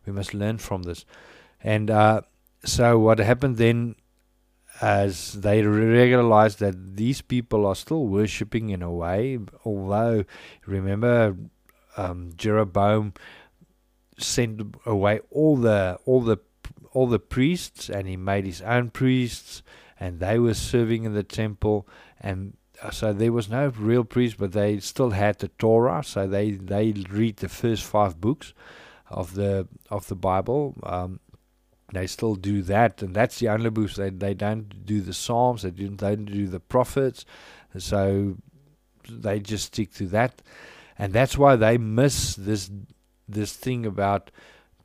We 0.05 0.13
must 0.13 0.33
learn 0.33 0.59
from 0.59 0.83
this. 0.83 1.05
And 1.63 1.89
uh, 1.89 2.21
so 2.63 2.99
what 2.99 3.19
happened 3.19 3.57
then 3.57 3.95
as 4.81 5.33
they 5.33 5.61
realize 5.61 6.55
that 6.55 6.97
these 6.97 7.21
people 7.21 7.67
are 7.67 7.75
still 7.75 8.07
worshipping 8.07 8.71
in 8.71 8.81
a 8.81 8.91
way, 8.91 9.37
although 9.63 10.25
remember 10.65 11.37
um, 11.97 12.31
Jeroboam 12.35 13.13
sent 14.17 14.75
away 14.85 15.19
all 15.29 15.57
the 15.57 15.99
all 16.05 16.21
the 16.21 16.37
all 16.93 17.07
the 17.07 17.19
priests 17.19 17.89
and 17.89 18.07
he 18.07 18.17
made 18.17 18.45
his 18.45 18.61
own 18.61 18.89
priests 18.89 19.61
and 19.99 20.19
they 20.19 20.39
were 20.39 20.53
serving 20.53 21.03
in 21.03 21.13
the 21.13 21.23
temple. 21.23 21.87
And 22.19 22.57
so 22.91 23.13
there 23.13 23.31
was 23.31 23.49
no 23.49 23.67
real 23.67 24.03
priest 24.03 24.37
but 24.37 24.51
they 24.51 24.79
still 24.79 25.11
had 25.11 25.39
the 25.39 25.47
Torah. 25.47 26.03
So 26.03 26.27
they 26.27 26.51
they 26.51 26.91
read 27.09 27.37
the 27.37 27.49
first 27.49 27.83
five 27.83 28.19
books 28.19 28.53
of 29.09 29.35
the 29.35 29.67
of 29.91 30.07
the 30.07 30.15
Bible. 30.15 30.75
Um, 30.83 31.19
they 31.91 32.07
still 32.07 32.35
do 32.35 32.61
that, 32.63 33.01
and 33.01 33.13
that's 33.13 33.39
the 33.39 33.49
only 33.49 33.69
books. 33.69 33.95
They 33.95 34.09
they 34.09 34.33
don't 34.33 34.85
do 34.85 35.01
the 35.01 35.13
Psalms. 35.13 35.63
They 35.63 35.71
don't, 35.71 35.97
they 35.97 36.15
don't 36.15 36.25
do 36.25 36.47
the 36.47 36.59
prophets. 36.59 37.25
So 37.77 38.37
they 39.09 39.39
just 39.39 39.65
stick 39.65 39.93
to 39.95 40.07
that, 40.07 40.41
and 40.97 41.13
that's 41.13 41.37
why 41.37 41.55
they 41.55 41.77
miss 41.77 42.35
this 42.35 42.69
this 43.27 43.53
thing 43.53 43.85
about 43.85 44.31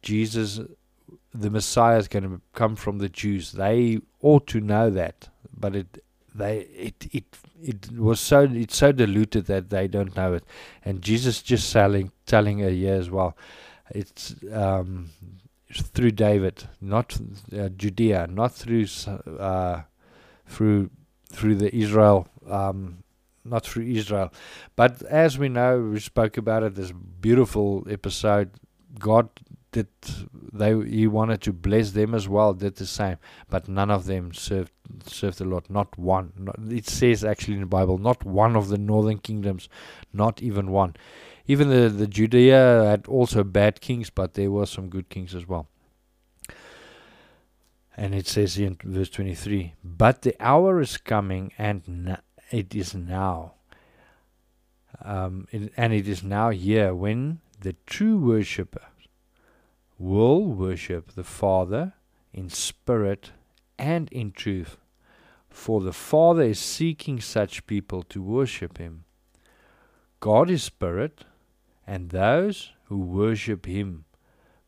Jesus, 0.03 0.61
the 1.35 1.51
Messiah 1.51 1.99
is 1.99 2.09
going 2.09 2.23
to 2.23 2.40
come 2.55 2.77
from 2.77 2.99
the 2.99 3.09
Jews. 3.09 3.53
They 3.53 3.99
ought 4.21 4.47
to 4.49 4.61
know 4.61 4.90
that, 4.90 5.29
but 5.57 5.75
it 5.75 6.03
they 6.35 6.59
it 6.59 7.07
it 7.12 7.25
it 7.62 7.90
was 7.92 8.21
so 8.21 8.49
it's 8.51 8.77
so 8.77 8.92
diluted 8.92 9.47
that 9.47 9.71
they 9.71 9.88
don't 9.88 10.14
know 10.16 10.35
it, 10.35 10.45
and 10.85 11.03
Jesus 11.03 11.42
just 11.42 11.73
telling 11.73 12.12
telling 12.27 12.61
her 12.61 12.71
here 12.71 12.95
as 12.95 13.11
well. 13.11 13.37
It's 13.90 14.35
um, 14.53 15.11
through 15.81 16.12
David, 16.12 16.69
not 16.81 17.19
uh, 17.57 17.69
Judea, 17.71 18.27
not 18.29 18.55
through 18.55 18.87
uh, 19.39 19.83
through 20.47 20.91
through 21.33 21.57
the 21.57 21.75
Israel, 21.75 22.29
um, 22.49 22.99
not 23.45 23.65
through 23.65 23.85
Israel. 23.85 24.33
But 24.75 25.03
as 25.03 25.39
we 25.39 25.49
know, 25.49 25.81
we 25.81 26.01
spoke 26.01 26.37
about 26.37 26.62
it. 26.62 26.75
This 26.75 26.93
beautiful 26.93 27.87
episode. 27.91 28.51
God 28.99 29.29
did 29.73 29.89
they 30.53 30.73
He 30.89 31.07
wanted 31.07 31.43
to 31.43 31.53
bless 31.53 31.91
them 31.91 32.15
as 32.15 32.29
well. 32.29 32.55
Did 32.55 32.77
the 32.77 32.87
same, 32.87 33.19
but 33.51 33.69
none 33.69 33.91
of 33.91 34.07
them 34.07 34.33
served 34.33 34.73
served 35.07 35.39
the 35.39 35.45
Lord. 35.45 35.69
Not 35.69 35.99
one. 35.99 36.33
Not, 36.39 36.57
it 36.71 36.87
says 36.87 37.25
actually 37.25 37.55
in 37.55 37.61
the 37.61 37.67
Bible, 37.67 37.99
not 37.99 38.25
one 38.25 38.57
of 38.57 38.69
the 38.69 38.79
northern 38.79 39.19
kingdoms, 39.19 39.69
not 40.12 40.43
even 40.43 40.71
one. 40.71 40.97
Even 41.49 41.69
the, 41.69 41.89
the 41.89 42.07
Judea 42.07 42.85
had 42.85 43.07
also 43.07 43.45
bad 43.45 43.81
kings, 43.81 44.11
but 44.11 44.35
there 44.35 44.51
were 44.51 44.67
some 44.67 44.89
good 44.89 45.09
kings 45.09 45.35
as 45.35 45.47
well. 45.47 45.69
And 47.97 48.15
it 48.15 48.27
says 48.27 48.59
in 48.59 48.77
verse 48.83 49.09
23 49.09 49.75
But 49.83 50.23
the 50.23 50.35
hour 50.41 50.81
is 50.81 50.97
coming, 50.97 51.53
and 51.57 52.19
it 52.51 52.75
is 52.75 52.95
now. 52.95 53.55
Um, 55.03 55.47
it, 55.51 55.73
and 55.77 55.93
it 55.93 56.09
is 56.09 56.23
now 56.23 56.51
here 56.51 56.95
when 56.95 57.41
the 57.61 57.75
true 57.87 58.19
worshipper 58.19 58.87
will 59.99 60.45
worship 60.45 61.13
the 61.13 61.25
Father 61.25 61.95
in 62.33 62.51
spirit 62.51 63.31
and 63.79 64.11
in 64.13 64.33
truth. 64.33 64.77
For 65.49 65.81
the 65.81 65.93
Father 65.93 66.43
is 66.43 66.59
seeking 66.59 67.21
such 67.21 67.67
people 67.67 68.03
to 68.05 68.23
worship 68.23 68.77
Him. 68.79 69.05
God 70.21 70.51
is 70.51 70.63
spirit, 70.63 71.25
and 71.87 72.11
those 72.11 72.72
who 72.85 72.99
worship 72.99 73.66
him 73.66 74.05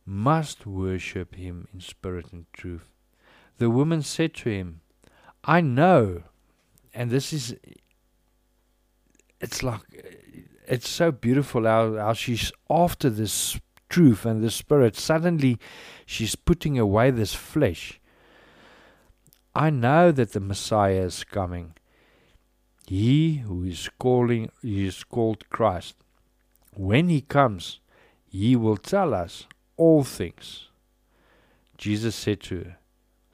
must 0.04 0.66
worship 0.66 1.35
him 1.35 1.68
in 1.72 1.81
spirit 1.81 2.33
and 2.33 2.46
truth. 2.52 2.92
The 3.59 3.68
woman 3.68 4.02
said 4.02 4.35
to 4.35 4.50
him, 4.50 4.81
I 5.44 5.61
know, 5.61 6.22
and 6.94 7.11
this 7.11 7.33
is, 7.33 7.57
it's 9.40 9.62
like, 9.62 9.81
it's 10.66 10.88
so 10.88 11.11
beautiful 11.11 11.64
how, 11.64 11.96
how 11.96 12.12
she's 12.12 12.52
after 12.70 13.11
this 13.11 13.59
truth 13.88 14.24
and 14.24 14.42
the 14.42 14.50
spirit. 14.50 14.96
Suddenly, 14.96 15.59
she's 16.07 16.37
putting 16.37 16.78
away 16.78 17.11
this 17.11 17.35
flesh. 17.35 18.00
I 19.54 19.70
know 19.70 20.12
that 20.12 20.33
the 20.33 20.40
Messiah 20.40 21.02
is 21.02 21.24
coming. 21.24 21.74
He 22.87 23.38
who 23.38 23.64
is 23.64 23.88
calling, 23.98 24.50
he 24.62 24.87
is 24.87 25.04
called 25.04 25.48
Christ. 25.50 25.96
When 26.79 27.09
he 27.09 27.23
comes, 27.23 27.81
he 28.25 28.55
will 28.55 28.77
tell 28.77 29.12
us 29.12 29.49
all 29.77 30.05
things. 30.05 30.69
Jesus 31.77 32.14
said 32.14 32.41
to 32.43 32.59
her, 32.59 32.77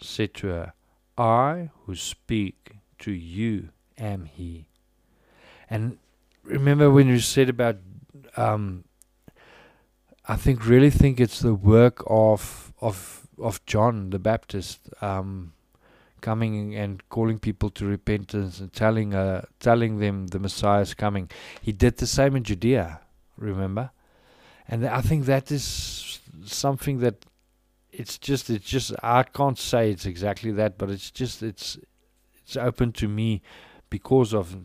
said 0.00 0.32
to 0.34 0.46
her, 0.46 0.72
I 1.18 1.68
who 1.84 1.94
speak 1.94 2.76
to 3.00 3.12
you 3.12 3.68
am 3.98 4.24
he. 4.24 4.64
And 5.68 5.98
remember 6.42 6.90
when 6.90 7.06
you 7.06 7.18
said 7.18 7.50
about 7.50 7.76
um, 8.38 8.84
I 10.26 10.36
think 10.36 10.66
really 10.66 10.88
think 10.88 11.20
it's 11.20 11.40
the 11.40 11.54
work 11.54 12.02
of 12.06 12.72
of 12.80 13.26
of 13.38 13.64
John 13.66 14.08
the 14.08 14.18
Baptist 14.18 14.88
um, 15.02 15.52
coming 16.22 16.74
and 16.74 17.06
calling 17.10 17.38
people 17.38 17.68
to 17.72 17.84
repentance 17.84 18.58
and 18.58 18.72
telling 18.72 19.12
uh, 19.12 19.44
telling 19.60 19.98
them 19.98 20.28
the 20.28 20.38
Messiah 20.38 20.80
is 20.80 20.94
coming. 20.94 21.28
He 21.60 21.72
did 21.72 21.98
the 21.98 22.06
same 22.06 22.36
in 22.36 22.42
Judea 22.42 23.00
Remember, 23.36 23.90
and 24.68 24.86
I 24.86 25.00
think 25.00 25.26
that 25.26 25.50
is 25.50 26.20
something 26.44 27.00
that 27.00 27.26
it's 27.90 28.18
just 28.18 28.50
it's 28.50 28.66
just 28.66 28.92
I 29.02 29.22
can't 29.22 29.58
say 29.58 29.90
it's 29.90 30.06
exactly 30.06 30.50
that, 30.52 30.78
but 30.78 30.90
it's 30.90 31.10
just 31.10 31.42
it's 31.42 31.78
it's 32.42 32.56
open 32.56 32.92
to 32.92 33.08
me 33.08 33.42
because 33.90 34.34
of 34.34 34.56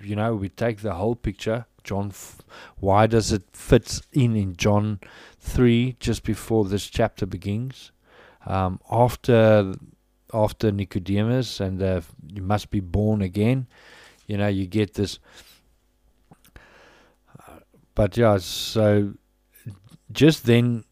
you 0.00 0.16
know 0.16 0.34
we 0.34 0.48
take 0.48 0.80
the 0.80 0.94
whole 0.94 1.14
picture. 1.16 1.66
John, 1.84 2.08
f- 2.08 2.42
why 2.78 3.06
does 3.06 3.32
it 3.32 3.44
fit 3.52 4.00
in 4.12 4.34
in 4.36 4.56
John 4.56 5.00
three 5.38 5.96
just 6.00 6.24
before 6.24 6.64
this 6.64 6.86
chapter 6.88 7.26
begins? 7.26 7.92
Um, 8.44 8.80
after 8.90 9.74
after 10.34 10.72
Nicodemus 10.72 11.60
and 11.60 11.82
uh, 11.82 12.00
you 12.34 12.42
must 12.42 12.70
be 12.70 12.80
born 12.80 13.22
again, 13.22 13.66
you 14.26 14.36
know 14.36 14.48
you 14.48 14.66
get 14.66 14.94
this. 14.94 15.18
But 17.96 18.16
yeah, 18.16 18.38
so 18.38 19.14
just 20.12 20.46
then. 20.46 20.84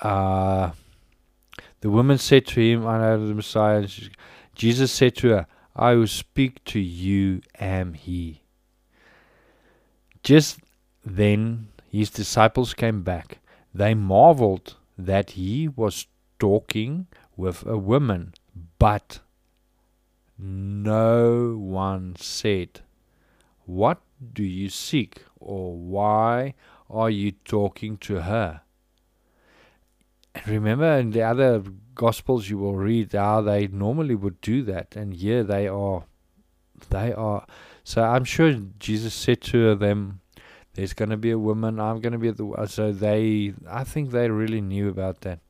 Uh, 0.00 0.70
the 1.80 1.90
woman 1.90 2.18
said 2.18 2.46
to 2.48 2.60
him, 2.60 2.86
I 2.86 2.98
know 2.98 3.26
the 3.26 3.34
Messiah. 3.34 3.86
Jesus 4.54 4.92
said 4.92 5.16
to 5.16 5.28
her, 5.30 5.46
I 5.74 5.94
will 5.94 6.06
speak 6.06 6.62
to 6.64 6.80
you 6.80 7.40
am 7.58 7.94
he. 7.94 8.42
Just 10.22 10.60
then 11.04 11.68
his 11.90 12.10
disciples 12.10 12.74
came 12.74 13.02
back. 13.02 13.38
They 13.74 13.94
marveled 13.94 14.76
that 14.98 15.30
he 15.30 15.68
was 15.68 16.06
talking 16.38 17.06
with 17.36 17.64
a 17.66 17.78
woman, 17.78 18.34
but 18.78 19.20
no 20.38 21.56
one 21.56 22.16
said, 22.16 22.80
What 23.64 24.00
do 24.32 24.42
you 24.42 24.68
seek? 24.68 25.22
or 25.38 25.74
Why 25.76 26.54
are 26.88 27.10
you 27.10 27.32
talking 27.32 27.96
to 27.98 28.22
her? 28.22 28.62
And 30.34 30.48
remember, 30.48 30.92
in 30.98 31.10
the 31.10 31.22
other 31.22 31.62
Gospels, 31.94 32.48
you 32.48 32.58
will 32.58 32.76
read 32.76 33.12
how 33.12 33.40
they 33.42 33.66
normally 33.66 34.14
would 34.14 34.40
do 34.40 34.62
that, 34.62 34.96
and 34.96 35.12
here 35.12 35.42
they 35.42 35.68
are. 35.68 36.04
They 36.88 37.12
are. 37.12 37.46
So 37.84 38.02
I'm 38.02 38.24
sure 38.24 38.54
Jesus 38.78 39.12
said 39.12 39.42
to 39.42 39.74
them, 39.74 40.20
"There's 40.74 40.94
going 40.94 41.10
to 41.10 41.16
be 41.16 41.30
a 41.30 41.38
woman. 41.38 41.80
I'm 41.80 42.00
going 42.00 42.12
to 42.12 42.18
be 42.18 42.28
at 42.28 42.36
the." 42.36 42.66
So 42.68 42.92
they, 42.92 43.52
I 43.68 43.84
think 43.84 44.10
they 44.10 44.30
really 44.30 44.60
knew 44.60 44.88
about 44.88 45.22
that. 45.22 45.40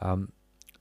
Um, 0.00 0.32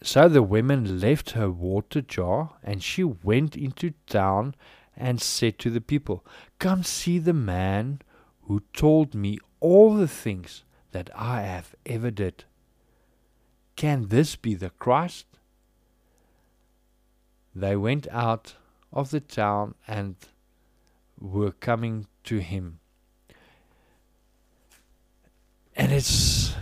so 0.04 0.28
the 0.28 0.44
women 0.44 1.00
left 1.00 1.32
her 1.32 1.50
water 1.50 2.02
jar, 2.02 2.58
and 2.64 2.84
she 2.84 3.04
went 3.04 3.56
into 3.56 3.94
town 4.08 4.56
and 4.98 5.22
said 5.22 5.58
to 5.60 5.70
the 5.70 5.82
people, 5.82 6.26
"Come 6.62 6.84
see 6.84 7.18
the 7.18 7.34
man 7.34 8.02
who 8.44 8.62
told 8.72 9.16
me 9.16 9.40
all 9.60 9.96
the 9.96 10.08
things 10.08 10.64
that 10.92 11.10
I 11.16 11.42
have 11.42 11.74
ever 11.88 12.12
did." 12.12 12.46
Can 13.76 14.10
this 14.10 14.36
be 14.36 14.54
the 14.54 14.70
Christ? 14.70 15.26
They 17.56 17.76
went 17.76 18.08
out 18.10 18.58
of 18.94 19.10
the 19.10 19.20
town 19.20 19.74
and 19.88 20.16
were 21.20 21.52
coming 21.52 22.06
to 22.26 22.38
him. 22.38 22.80
And 25.76 25.92
it's 25.92 26.54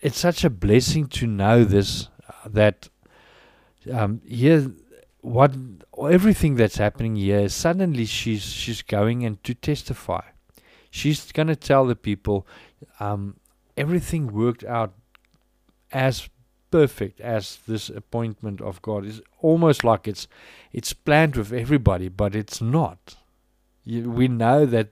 it's 0.00 0.18
such 0.18 0.44
a 0.44 0.50
blessing 0.50 1.08
to 1.08 1.26
know 1.26 1.62
this 1.64 2.08
that 2.46 2.88
um, 3.92 4.22
here 4.24 4.72
what 5.26 5.52
everything 6.08 6.54
that's 6.54 6.76
happening 6.76 7.16
here 7.16 7.48
suddenly 7.48 8.04
she's 8.04 8.44
she's 8.44 8.80
going 8.80 9.24
and 9.24 9.42
to 9.42 9.54
testify. 9.54 10.22
She's 10.88 11.32
going 11.32 11.48
to 11.48 11.56
tell 11.56 11.84
the 11.84 11.96
people 11.96 12.46
um, 13.00 13.34
everything 13.76 14.32
worked 14.32 14.62
out 14.62 14.94
as 15.90 16.28
perfect 16.70 17.20
as 17.20 17.58
this 17.66 17.88
appointment 17.88 18.60
of 18.60 18.80
God 18.82 19.04
is 19.04 19.20
almost 19.40 19.82
like 19.82 20.06
it's 20.06 20.28
it's 20.72 20.92
planned 20.92 21.34
with 21.34 21.52
everybody, 21.52 22.08
but 22.08 22.36
it's 22.36 22.60
not. 22.60 23.16
We 23.84 24.28
know 24.28 24.64
that 24.64 24.90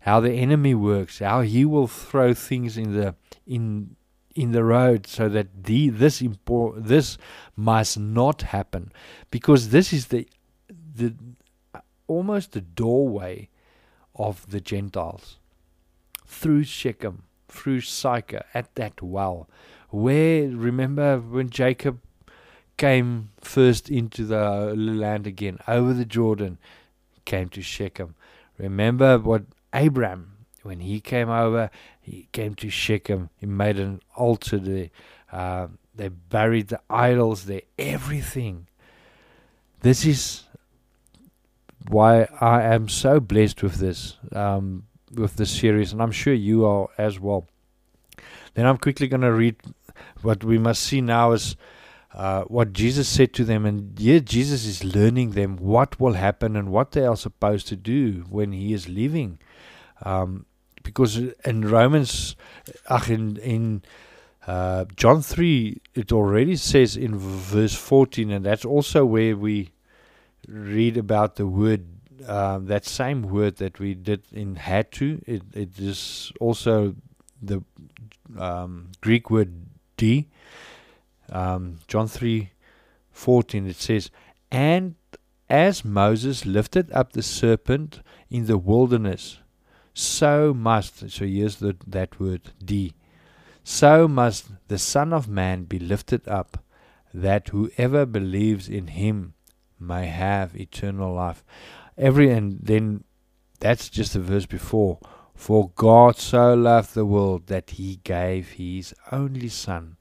how 0.00 0.18
the 0.18 0.32
enemy 0.32 0.74
works, 0.74 1.20
how 1.20 1.42
he 1.42 1.64
will 1.64 1.86
throw 1.86 2.34
things 2.34 2.76
in 2.76 2.92
the 2.92 3.14
in 3.46 3.94
in 4.36 4.52
the 4.52 4.62
road 4.62 5.06
so 5.06 5.28
that 5.28 5.64
the 5.64 5.88
this 5.88 6.20
impor- 6.20 6.82
this 6.82 7.18
must 7.56 7.98
not 7.98 8.42
happen. 8.42 8.92
Because 9.30 9.70
this 9.70 9.92
is 9.92 10.06
the 10.08 10.28
the 10.68 11.14
almost 12.06 12.52
the 12.52 12.60
doorway 12.60 13.48
of 14.14 14.50
the 14.50 14.60
Gentiles. 14.60 15.38
Through 16.26 16.64
Shechem, 16.64 17.24
through 17.48 17.80
Sychar 17.80 18.44
at 18.54 18.74
that 18.74 19.02
well. 19.02 19.48
Where, 19.90 20.48
remember 20.48 21.18
when 21.18 21.50
Jacob 21.50 22.00
came 22.76 23.30
first 23.40 23.88
into 23.88 24.24
the 24.24 24.74
land 24.76 25.26
again, 25.26 25.58
over 25.66 25.92
the 25.92 26.04
Jordan, 26.04 26.58
came 27.24 27.48
to 27.50 27.62
Shechem. 27.62 28.14
Remember 28.58 29.18
what 29.18 29.44
Abraham, 29.74 30.32
when 30.62 30.80
he 30.80 31.00
came 31.00 31.28
over, 31.28 31.70
he 32.06 32.28
came 32.30 32.54
to 32.54 32.70
Shechem. 32.70 33.30
He 33.36 33.46
made 33.46 33.80
an 33.80 34.00
altar 34.14 34.58
there. 34.58 34.90
Uh, 35.32 35.66
they 35.92 36.08
buried 36.08 36.68
the 36.68 36.80
idols 36.88 37.46
there, 37.46 37.62
everything. 37.76 38.68
This 39.80 40.06
is 40.06 40.44
why 41.88 42.28
I 42.40 42.62
am 42.62 42.88
so 42.88 43.18
blessed 43.18 43.60
with 43.62 43.74
this, 43.74 44.18
um, 44.32 44.84
with 45.12 45.34
this 45.34 45.50
series, 45.50 45.92
and 45.92 46.00
I'm 46.00 46.12
sure 46.12 46.32
you 46.32 46.64
are 46.64 46.88
as 46.96 47.18
well. 47.18 47.48
Then 48.54 48.66
I'm 48.66 48.78
quickly 48.78 49.08
going 49.08 49.22
to 49.22 49.32
read 49.32 49.56
what 50.22 50.44
we 50.44 50.58
must 50.58 50.84
see 50.84 51.00
now 51.00 51.32
is 51.32 51.56
uh, 52.14 52.44
what 52.44 52.72
Jesus 52.72 53.08
said 53.08 53.32
to 53.34 53.44
them. 53.44 53.66
And 53.66 53.98
here 53.98 54.20
Jesus 54.20 54.64
is 54.64 54.84
learning 54.84 55.32
them 55.32 55.56
what 55.56 55.98
will 55.98 56.14
happen 56.14 56.54
and 56.54 56.70
what 56.70 56.92
they 56.92 57.04
are 57.04 57.16
supposed 57.16 57.66
to 57.68 57.76
do 57.76 58.24
when 58.30 58.52
he 58.52 58.72
is 58.72 58.88
leaving. 58.88 59.40
Um, 60.02 60.46
because 60.86 61.18
in 61.44 61.68
Romans, 61.68 62.36
ach, 62.88 63.10
in, 63.10 63.36
in 63.38 63.82
uh, 64.46 64.84
John 64.96 65.20
3, 65.20 65.80
it 65.94 66.12
already 66.12 66.56
says 66.56 66.96
in 66.96 67.18
verse 67.18 67.74
14, 67.74 68.30
and 68.30 68.46
that's 68.46 68.64
also 68.64 69.04
where 69.04 69.36
we 69.36 69.72
read 70.48 70.96
about 70.96 71.34
the 71.36 71.46
word, 71.46 71.84
um, 72.26 72.66
that 72.66 72.86
same 72.86 73.22
word 73.22 73.56
that 73.56 73.80
we 73.80 73.94
did 73.94 74.22
in 74.32 74.56
had 74.56 74.92
to. 74.92 75.20
It, 75.26 75.42
it 75.52 75.78
is 75.78 76.32
also 76.40 76.94
the 77.42 77.62
um, 78.38 78.92
Greek 79.00 79.30
word 79.30 79.52
D. 79.96 80.28
Um, 81.30 81.80
John 81.88 82.06
3 82.06 82.50
14, 83.10 83.66
it 83.66 83.76
says, 83.76 84.10
And 84.50 84.94
as 85.48 85.84
Moses 85.84 86.44
lifted 86.44 86.92
up 86.92 87.12
the 87.12 87.22
serpent 87.22 88.00
in 88.30 88.46
the 88.46 88.58
wilderness, 88.58 89.38
so 89.98 90.52
must, 90.52 91.10
so 91.10 91.24
here's 91.24 91.56
the, 91.56 91.74
that 91.86 92.20
word, 92.20 92.52
D, 92.62 92.92
so 93.64 94.06
must 94.06 94.50
the 94.68 94.76
Son 94.76 95.10
of 95.10 95.26
Man 95.26 95.64
be 95.64 95.78
lifted 95.78 96.28
up, 96.28 96.62
that 97.14 97.48
whoever 97.48 98.04
believes 98.04 98.68
in 98.68 98.88
him 98.88 99.32
may 99.80 100.06
have 100.06 100.54
eternal 100.54 101.14
life. 101.14 101.42
Every, 101.96 102.30
and 102.30 102.58
then 102.62 103.04
that's 103.58 103.88
just 103.88 104.12
the 104.12 104.20
verse 104.20 104.44
before. 104.44 104.98
For 105.34 105.70
God 105.76 106.18
so 106.18 106.52
loved 106.52 106.92
the 106.92 107.06
world 107.06 107.46
that 107.46 107.70
he 107.70 108.00
gave 108.04 108.50
his 108.50 108.94
only 109.10 109.48
Son, 109.48 109.96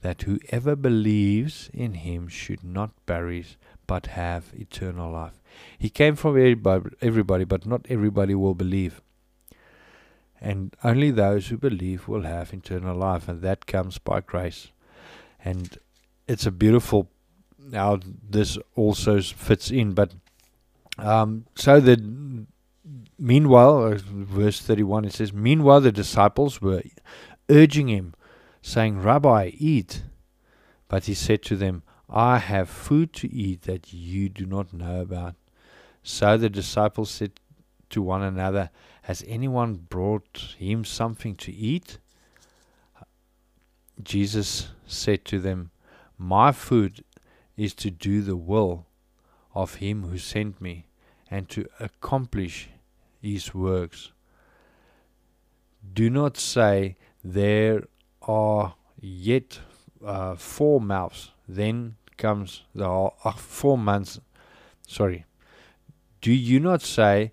that 0.00 0.22
whoever 0.22 0.74
believes 0.74 1.68
in 1.74 1.92
him 1.92 2.28
should 2.28 2.64
not 2.64 2.92
perish 3.04 3.58
but 3.86 4.06
have 4.06 4.52
eternal 4.54 5.12
life. 5.12 5.42
He 5.78 5.90
came 5.90 6.16
from 6.16 6.38
everybody, 6.38 7.44
but 7.44 7.66
not 7.66 7.86
everybody 7.90 8.34
will 8.34 8.54
believe. 8.54 9.02
And 10.44 10.76
only 10.84 11.10
those 11.10 11.48
who 11.48 11.56
believe 11.56 12.06
will 12.06 12.22
have 12.22 12.52
eternal 12.52 12.96
life, 12.96 13.28
and 13.28 13.40
that 13.40 13.66
comes 13.66 13.96
by 13.96 14.20
grace. 14.20 14.68
And 15.42 15.78
it's 16.28 16.44
a 16.44 16.50
beautiful 16.50 17.08
how 17.72 18.00
this 18.28 18.58
also 18.76 19.22
fits 19.22 19.70
in. 19.70 19.92
But 19.92 20.12
um, 20.98 21.46
so 21.54 21.80
the 21.80 21.96
Meanwhile, 23.18 23.84
uh, 23.84 23.98
verse 24.04 24.60
31, 24.60 25.06
it 25.06 25.14
says, 25.14 25.32
Meanwhile, 25.32 25.82
the 25.82 25.92
disciples 25.92 26.60
were 26.60 26.82
urging 27.48 27.88
him, 27.88 28.14
saying, 28.60 29.00
Rabbi, 29.00 29.52
eat. 29.56 30.02
But 30.88 31.04
he 31.04 31.14
said 31.14 31.42
to 31.44 31.56
them, 31.56 31.82
I 32.08 32.38
have 32.38 32.68
food 32.68 33.12
to 33.14 33.32
eat 33.32 33.62
that 33.62 33.92
you 33.92 34.28
do 34.28 34.44
not 34.44 34.72
know 34.72 35.00
about. 35.00 35.36
So 36.02 36.36
the 36.36 36.50
disciples 36.50 37.10
said 37.10 37.32
to 37.94 38.02
one 38.02 38.22
another, 38.22 38.70
Has 39.02 39.24
anyone 39.26 39.74
brought 39.74 40.56
him 40.58 40.84
something 40.84 41.36
to 41.36 41.52
eat? 41.52 41.98
Jesus 44.02 44.68
said 44.86 45.24
to 45.26 45.38
them, 45.38 45.70
My 46.18 46.50
food 46.50 47.04
is 47.56 47.72
to 47.74 47.90
do 47.90 48.20
the 48.20 48.36
will 48.36 48.86
of 49.54 49.76
him 49.76 50.02
who 50.02 50.18
sent 50.18 50.60
me 50.60 50.86
and 51.30 51.48
to 51.50 51.66
accomplish 51.78 52.68
his 53.22 53.54
works. 53.54 54.10
do 55.94 56.10
not 56.10 56.36
say, 56.36 56.96
There 57.22 57.84
are 58.22 58.74
yet 59.00 59.60
uh, 60.04 60.34
four 60.34 60.80
mouths, 60.80 61.30
then 61.48 61.94
comes 62.16 62.62
the 62.74 62.88
uh, 62.88 63.32
four 63.32 63.78
months. 63.78 64.20
Sorry. 64.86 65.24
Do 66.20 66.32
you 66.32 66.58
not 66.58 66.82
say, 66.82 67.32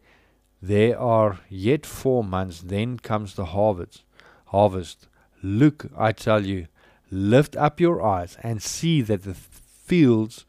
There 0.62 1.00
are 1.00 1.40
yet 1.50 1.86
four 1.86 2.24
months, 2.24 2.62
then 2.62 3.00
comes 3.00 3.34
the 3.34 3.46
harvest? 3.46 4.04
Harvest. 4.48 5.08
Look, 5.42 5.88
I 5.98 6.12
tell 6.12 6.46
you, 6.46 6.68
lift 7.10 7.56
up 7.56 7.80
your 7.80 8.02
eyes 8.02 8.38
and 8.44 8.62
see 8.62 9.02
that 9.02 9.24
the 9.24 9.34
fields 9.34 10.46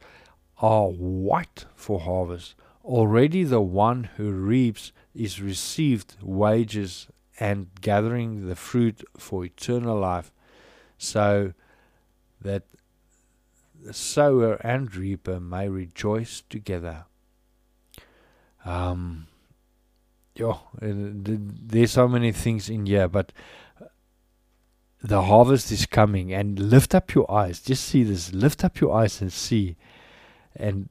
are 0.59 0.87
white 0.87 1.65
for 1.75 1.99
harvest. 1.99 2.53
Already 2.85 3.43
the 3.43 3.61
one 3.61 4.05
who 4.17 4.31
reaps 4.31 4.91
is 5.15 5.41
received 5.41 6.15
wages 6.21 7.07
and 7.39 7.67
gathering 7.81 8.47
the 8.47 8.55
fruit 8.55 9.03
for 9.17 9.43
eternal 9.43 9.99
life, 9.99 10.31
so 10.97 11.53
that 12.39 12.63
the 13.83 13.93
sower 13.93 14.53
and 14.55 14.95
reaper 14.95 15.39
may 15.39 15.67
rejoice 15.67 16.43
together. 16.49 17.05
Um, 18.63 19.27
yeah, 20.35 20.57
there's 20.81 21.91
so 21.91 22.07
many 22.07 22.31
things 22.31 22.69
in 22.69 22.85
here, 22.85 23.07
but 23.07 23.31
the 25.01 25.23
harvest 25.23 25.71
is 25.71 25.85
coming, 25.85 26.33
and 26.33 26.57
lift 26.57 26.95
up 26.95 27.13
your 27.13 27.29
eyes. 27.29 27.59
Just 27.59 27.85
see 27.85 28.03
this. 28.03 28.33
Lift 28.33 28.63
up 28.63 28.79
your 28.79 28.95
eyes 28.95 29.21
and 29.21 29.31
see. 29.31 29.75
And 30.55 30.87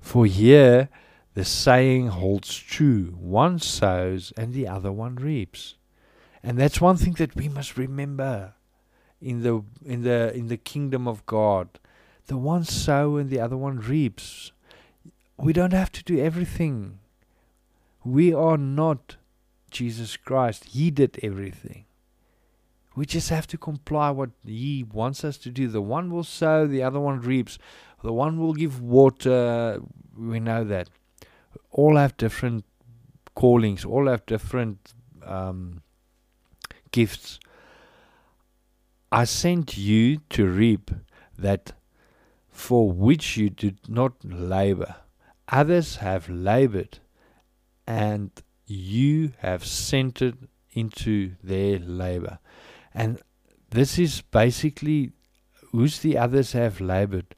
for 0.00 0.26
here, 0.26 0.88
the 1.34 1.44
saying 1.44 2.08
holds 2.08 2.56
true 2.56 3.16
one 3.18 3.58
sows 3.58 4.32
and 4.36 4.52
the 4.52 4.68
other 4.68 4.92
one 4.92 5.16
reaps. 5.16 5.74
And 6.42 6.58
that's 6.58 6.80
one 6.80 6.96
thing 6.96 7.14
that 7.14 7.34
we 7.34 7.48
must 7.48 7.76
remember 7.76 8.54
in 9.20 9.42
the 9.42 9.62
in 9.84 10.02
the 10.02 10.32
in 10.34 10.48
the 10.48 10.56
kingdom 10.56 11.08
of 11.08 11.26
God. 11.26 11.68
The 12.26 12.36
one 12.36 12.64
sow 12.64 13.16
and 13.16 13.28
the 13.28 13.40
other 13.40 13.56
one 13.56 13.80
reaps. 13.80 14.52
We 15.36 15.52
don't 15.52 15.72
have 15.72 15.90
to 15.92 16.04
do 16.04 16.18
everything. 16.18 16.98
We 18.12 18.32
are 18.32 18.56
not 18.56 19.16
Jesus 19.70 20.16
Christ. 20.16 20.64
He 20.66 20.90
did 20.90 21.18
everything. 21.22 21.84
We 22.96 23.06
just 23.06 23.28
have 23.28 23.46
to 23.48 23.58
comply 23.58 24.10
what 24.10 24.30
he 24.44 24.82
wants 24.82 25.24
us 25.24 25.36
to 25.38 25.50
do. 25.50 25.68
The 25.68 25.82
one 25.82 26.10
will 26.10 26.24
sow, 26.24 26.66
the 26.66 26.82
other 26.82 26.98
one 26.98 27.20
reaps. 27.20 27.58
The 28.02 28.12
one 28.12 28.40
will 28.40 28.54
give 28.54 28.80
water. 28.80 29.80
We 30.16 30.40
know 30.40 30.64
that 30.64 30.88
all 31.70 31.96
have 31.96 32.16
different 32.16 32.64
callings, 33.34 33.84
all 33.84 34.08
have 34.08 34.24
different 34.26 34.94
um, 35.24 35.82
gifts. 36.90 37.38
I 39.12 39.24
sent 39.24 39.76
you 39.76 40.18
to 40.30 40.46
reap 40.46 40.90
that 41.38 41.72
for 42.50 42.90
which 42.90 43.36
you 43.36 43.50
did 43.50 43.78
not 43.88 44.12
labor. 44.24 44.96
Others 45.48 45.96
have 45.96 46.28
labored, 46.28 46.98
and 47.88 48.30
you 48.66 49.32
have 49.38 49.62
it 49.62 50.34
into 50.72 51.32
their 51.42 51.78
labor. 51.78 52.38
And 52.92 53.20
this 53.70 53.98
is 53.98 54.20
basically 54.20 55.12
who's 55.72 56.00
the 56.00 56.18
others 56.18 56.52
have 56.52 56.80
labored 56.80 57.34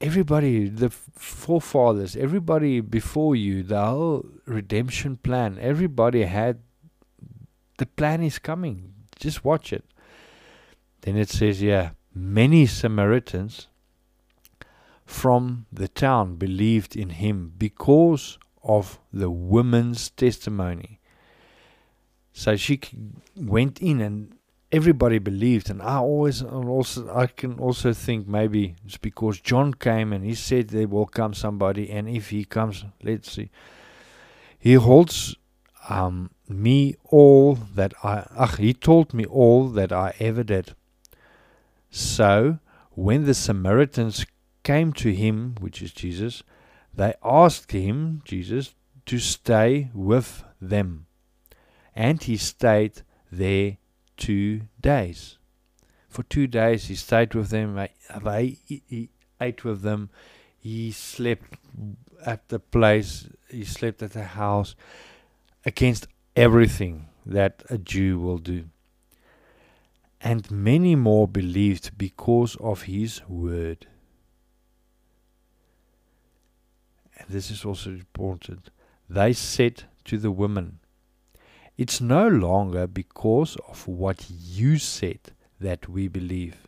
everybody, 0.00 0.68
the 0.68 0.90
forefathers, 0.90 2.16
everybody 2.16 2.80
before 2.80 3.34
you, 3.34 3.62
the 3.62 3.84
whole 3.84 4.26
redemption 4.46 5.16
plan, 5.16 5.58
everybody 5.60 6.22
had 6.22 6.60
the 7.78 7.86
plan 7.86 8.22
is 8.22 8.38
coming. 8.38 8.92
Just 9.16 9.44
watch 9.44 9.72
it. 9.72 9.84
Then 11.02 11.16
it 11.16 11.28
says, 11.28 11.62
yeah, 11.62 11.90
many 12.14 12.66
Samaritans 12.66 13.68
from 15.06 15.66
the 15.72 15.88
town 15.88 16.36
believed 16.36 16.96
in 16.96 17.10
him 17.10 17.52
because 17.56 18.38
of 18.68 19.00
the 19.12 19.30
woman's 19.30 20.10
testimony. 20.10 21.00
So 22.32 22.54
she 22.56 22.80
went 23.34 23.80
in 23.80 24.00
and 24.00 24.36
everybody 24.70 25.18
believed, 25.18 25.70
and 25.70 25.82
I 25.82 25.96
always 25.96 26.42
also 26.42 27.10
I 27.12 27.26
can 27.26 27.58
also 27.58 27.92
think 27.92 28.28
maybe 28.28 28.76
it's 28.84 28.98
because 28.98 29.40
John 29.40 29.74
came 29.74 30.12
and 30.12 30.24
he 30.24 30.34
said 30.34 30.68
there 30.68 30.86
will 30.86 31.06
come 31.06 31.34
somebody, 31.34 31.90
and 31.90 32.08
if 32.08 32.30
he 32.30 32.44
comes, 32.44 32.84
let's 33.02 33.32
see, 33.32 33.50
he 34.58 34.74
holds 34.74 35.34
um, 35.88 36.30
me 36.48 36.94
all 37.04 37.54
that 37.54 37.94
I. 38.04 38.28
Ach, 38.36 38.56
he 38.58 38.74
told 38.74 39.14
me 39.14 39.24
all 39.24 39.68
that 39.70 39.90
I 39.90 40.14
ever 40.20 40.44
did. 40.44 40.74
So 41.90 42.58
when 42.90 43.24
the 43.24 43.34
Samaritans 43.34 44.26
came 44.62 44.92
to 44.92 45.14
him, 45.14 45.54
which 45.60 45.80
is 45.80 45.92
Jesus, 45.92 46.42
they 46.94 47.14
asked 47.22 47.72
him, 47.72 48.22
Jesus, 48.24 48.74
to 49.06 49.18
stay 49.18 49.90
with 49.94 50.44
them, 50.60 51.06
and 51.94 52.22
he 52.22 52.36
stayed 52.36 53.02
there 53.32 53.78
two 54.16 54.62
days. 54.80 55.38
For 56.08 56.22
two 56.22 56.46
days 56.46 56.86
he 56.86 56.94
stayed 56.94 57.34
with 57.34 57.50
them, 57.50 57.78
he 58.66 59.10
ate 59.40 59.64
with 59.64 59.82
them, 59.82 60.10
he 60.58 60.90
slept 60.92 61.54
at 62.24 62.48
the 62.48 62.58
place, 62.58 63.28
he 63.50 63.64
slept 63.64 64.02
at 64.02 64.12
the 64.12 64.24
house, 64.24 64.74
against 65.64 66.08
everything 66.34 67.08
that 67.26 67.62
a 67.68 67.78
Jew 67.78 68.18
will 68.18 68.38
do. 68.38 68.64
And 70.20 70.50
many 70.50 70.96
more 70.96 71.28
believed 71.28 71.96
because 71.98 72.56
of 72.56 72.82
his 72.82 73.22
word. 73.28 73.86
This 77.28 77.50
is 77.50 77.64
also 77.64 77.90
important. 77.90 78.70
They 79.08 79.32
said 79.32 79.84
to 80.04 80.18
the 80.18 80.30
women, 80.30 80.80
it's 81.76 82.00
no 82.00 82.26
longer 82.26 82.86
because 82.86 83.56
of 83.68 83.86
what 83.86 84.26
you 84.28 84.78
said 84.78 85.20
that 85.60 85.88
we 85.88 86.08
believe, 86.08 86.66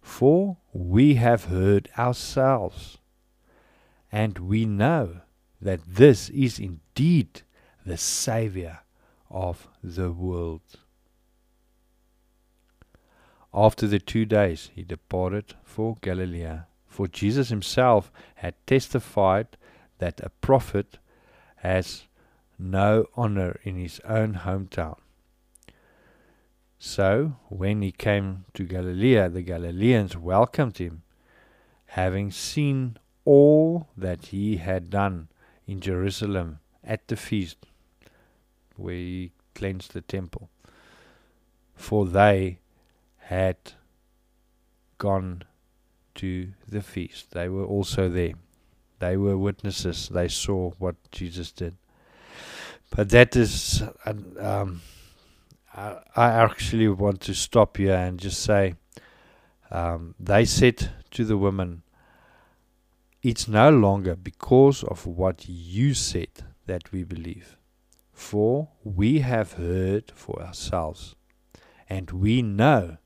for 0.00 0.58
we 0.72 1.14
have 1.14 1.44
heard 1.44 1.88
ourselves, 1.96 2.98
and 4.10 4.38
we 4.38 4.66
know 4.66 5.22
that 5.60 5.80
this 5.86 6.28
is 6.30 6.58
indeed 6.58 7.42
the 7.86 7.96
Saviour 7.96 8.80
of 9.30 9.68
the 9.82 10.10
world. 10.10 10.60
After 13.54 13.86
the 13.86 13.98
two 13.98 14.24
days, 14.24 14.70
he 14.74 14.82
departed 14.82 15.54
for 15.62 15.96
Galilee, 16.00 16.60
for 16.86 17.06
Jesus 17.06 17.48
himself 17.48 18.12
had 18.36 18.54
testified 18.66 19.56
that 20.02 20.20
a 20.20 20.30
prophet 20.30 20.98
has 21.58 22.06
no 22.58 23.06
honor 23.14 23.60
in 23.62 23.76
his 23.76 24.00
own 24.04 24.34
hometown. 24.34 24.98
So, 26.76 27.36
when 27.48 27.82
he 27.82 27.92
came 27.92 28.44
to 28.54 28.64
Galilee, 28.64 29.28
the 29.28 29.42
Galileans 29.42 30.16
welcomed 30.16 30.78
him, 30.78 31.02
having 31.86 32.32
seen 32.32 32.96
all 33.24 33.86
that 33.96 34.26
he 34.26 34.56
had 34.56 34.90
done 34.90 35.28
in 35.68 35.80
Jerusalem 35.80 36.58
at 36.82 37.06
the 37.06 37.14
feast, 37.14 37.58
where 38.74 38.94
he 38.94 39.30
cleansed 39.54 39.92
the 39.92 40.00
temple. 40.00 40.50
For 41.76 42.06
they 42.06 42.58
had 43.18 43.56
gone 44.98 45.44
to 46.16 46.54
the 46.66 46.82
feast. 46.82 47.30
They 47.30 47.48
were 47.48 47.64
also 47.64 48.08
there. 48.08 48.34
They 49.02 49.16
were 49.16 49.36
witnesses. 49.36 50.08
They 50.10 50.28
saw 50.28 50.70
what 50.78 50.94
Jesus 51.10 51.50
did. 51.50 51.74
But 52.94 53.08
that 53.08 53.34
is, 53.34 53.82
um, 54.38 54.80
I, 55.74 55.96
I 56.14 56.28
actually 56.28 56.86
want 56.86 57.20
to 57.22 57.34
stop 57.34 57.78
here 57.78 57.96
and 57.96 58.20
just 58.20 58.40
say, 58.40 58.74
um, 59.72 60.14
they 60.20 60.44
said 60.44 60.92
to 61.10 61.24
the 61.24 61.36
woman, 61.36 61.82
It's 63.24 63.48
no 63.48 63.70
longer 63.70 64.14
because 64.14 64.84
of 64.84 65.04
what 65.04 65.48
you 65.48 65.94
said 65.94 66.44
that 66.66 66.92
we 66.92 67.02
believe, 67.02 67.56
for 68.12 68.68
we 68.84 69.18
have 69.18 69.54
heard 69.54 70.12
for 70.14 70.40
ourselves, 70.40 71.16
and 71.90 72.08
we 72.12 72.40
know 72.40 72.98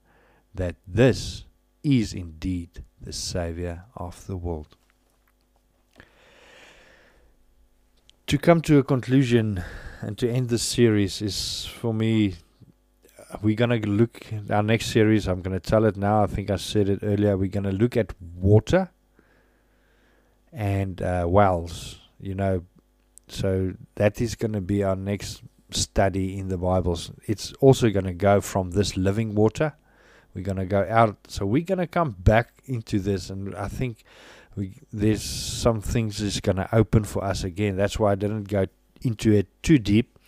that 0.55 0.76
this 0.86 1.44
is 1.82 2.12
indeed 2.12 2.84
the 3.01 3.14
Savior 3.14 3.84
of 3.97 4.26
the 4.26 4.36
world. 4.36 4.76
To 8.27 8.39
come 8.39 8.61
to 8.61 8.79
a 8.79 8.83
conclusion 8.83 9.62
and 10.01 10.18
to 10.18 10.31
end 10.31 10.49
this 10.49 10.62
series 10.62 11.22
is 11.22 11.66
for 11.66 11.95
me 11.95 12.35
we're 13.43 13.57
going 13.57 13.83
to 13.83 13.89
look 13.89 14.27
our 14.51 14.62
next 14.62 14.87
series 14.87 15.27
i'm 15.27 15.43
going 15.43 15.59
to 15.59 15.70
tell 15.70 15.85
it 15.85 15.97
now 15.97 16.22
i 16.22 16.27
think 16.27 16.51
i 16.51 16.57
said 16.57 16.89
it 16.89 17.01
earlier 17.03 17.37
we're 17.37 17.49
going 17.49 17.64
to 17.64 17.72
look 17.72 17.97
at 17.97 18.12
water 18.37 18.91
and 20.53 21.03
uh, 21.03 21.24
wells 21.29 22.01
you 22.20 22.35
know 22.35 22.62
so 23.29 23.74
that 23.97 24.20
is 24.20 24.35
going 24.35 24.53
to 24.53 24.61
be 24.61 24.85
our 24.85 24.97
next 24.97 25.43
study 25.70 26.39
in 26.39 26.49
the 26.49 26.59
Bibles. 26.59 27.11
It's 27.24 27.53
also 27.55 27.91
going 27.91 28.05
to 28.05 28.14
go 28.14 28.41
from 28.41 28.70
this 28.70 28.97
living 28.97 29.35
water. 29.35 29.74
We're 30.35 30.43
going 30.43 30.59
to 30.59 30.66
go 30.66 30.87
out. 30.89 31.16
So 31.29 31.47
we're 31.47 31.64
going 31.64 31.79
to 31.79 31.87
come 31.87 32.14
back 32.18 32.62
into 32.66 32.99
this, 32.99 33.31
and 33.31 33.55
I 33.55 33.68
think 33.68 34.05
we, 34.57 34.73
there's 34.93 35.23
some 35.23 35.81
things 35.81 36.19
that's 36.19 36.41
going 36.41 36.57
to 36.57 36.75
open 36.75 37.05
for 37.05 37.23
us 37.23 37.45
again. 37.45 37.77
That's 37.77 37.99
why 37.99 38.13
I 38.13 38.15
didn't 38.15 38.45
go 38.45 38.67
into 39.03 39.33
it 39.33 39.47
too 39.63 39.79
deep, 39.79 40.19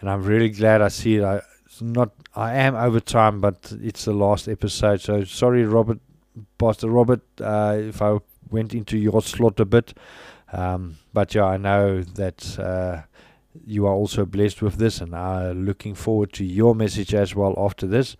and 0.00 0.10
I'm 0.10 0.22
really 0.22 0.48
glad 0.48 0.82
I 0.82 0.88
see 0.88 1.16
it. 1.16 1.24
I, 1.24 1.42
not. 1.80 2.10
I 2.34 2.54
am 2.54 2.74
over 2.74 3.00
time, 3.00 3.40
but 3.40 3.72
it's 3.80 4.04
the 4.04 4.12
last 4.12 4.48
episode. 4.48 5.00
So 5.00 5.24
sorry, 5.24 5.64
Robert, 5.64 5.98
Pastor 6.58 6.88
Robert, 6.88 7.20
uh, 7.40 7.76
if 7.78 8.00
I 8.02 8.18
went 8.50 8.74
into 8.74 8.96
your 8.96 9.22
slot 9.22 9.60
a 9.60 9.64
bit. 9.64 9.94
Um, 10.52 10.96
but 11.12 11.34
yeah, 11.34 11.44
I 11.44 11.56
know 11.56 12.02
that 12.02 12.58
uh, 12.58 13.02
you 13.66 13.86
are 13.86 13.92
also 13.92 14.24
blessed 14.24 14.62
with 14.62 14.76
this, 14.76 15.00
and 15.00 15.14
I'm 15.14 15.66
looking 15.66 15.94
forward 15.94 16.32
to 16.34 16.44
your 16.44 16.74
message 16.74 17.14
as 17.14 17.34
well 17.34 17.54
after 17.58 17.86
this. 17.86 18.16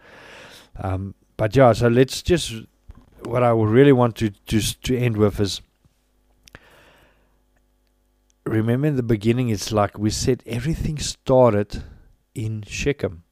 Um, 0.77 1.15
but 1.37 1.55
yeah, 1.57 1.73
so 1.73 1.89
let's 1.89 2.23
just 2.23 2.55
what 3.25 3.43
I 3.43 3.51
really 3.51 3.93
want 3.93 4.16
to 4.16 4.31
just 4.47 4.83
to 4.85 4.97
end 4.97 5.16
with 5.16 5.41
is 5.41 5.61
remember 8.45 8.87
in 8.87 8.97
the 8.97 9.03
beginning 9.03 9.51
it's 9.51 9.73
like 9.73 9.99
we 9.99 10.11
said 10.11 10.43
everything 10.47 10.99
started 10.99 11.83
in 12.35 12.62
Shechem 12.66 13.25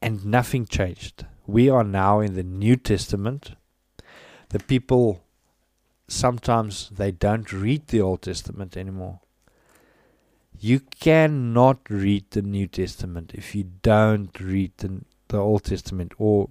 and 0.00 0.24
nothing 0.24 0.66
changed. 0.66 1.26
We 1.46 1.68
are 1.68 1.84
now 1.84 2.20
in 2.20 2.34
the 2.34 2.42
New 2.42 2.76
Testament. 2.76 3.52
The 4.50 4.60
people 4.60 5.24
sometimes 6.08 6.90
they 6.90 7.10
don't 7.10 7.52
read 7.52 7.88
the 7.88 8.00
Old 8.00 8.22
Testament 8.22 8.76
anymore. 8.76 9.20
You 10.58 10.80
cannot 10.80 11.80
read 11.90 12.30
the 12.30 12.42
New 12.42 12.66
Testament 12.66 13.32
if 13.34 13.54
you 13.54 13.64
don't 13.82 14.38
read 14.40 14.72
the, 14.78 15.02
the 15.28 15.38
Old 15.38 15.64
Testament 15.64 16.12
or 16.18 16.48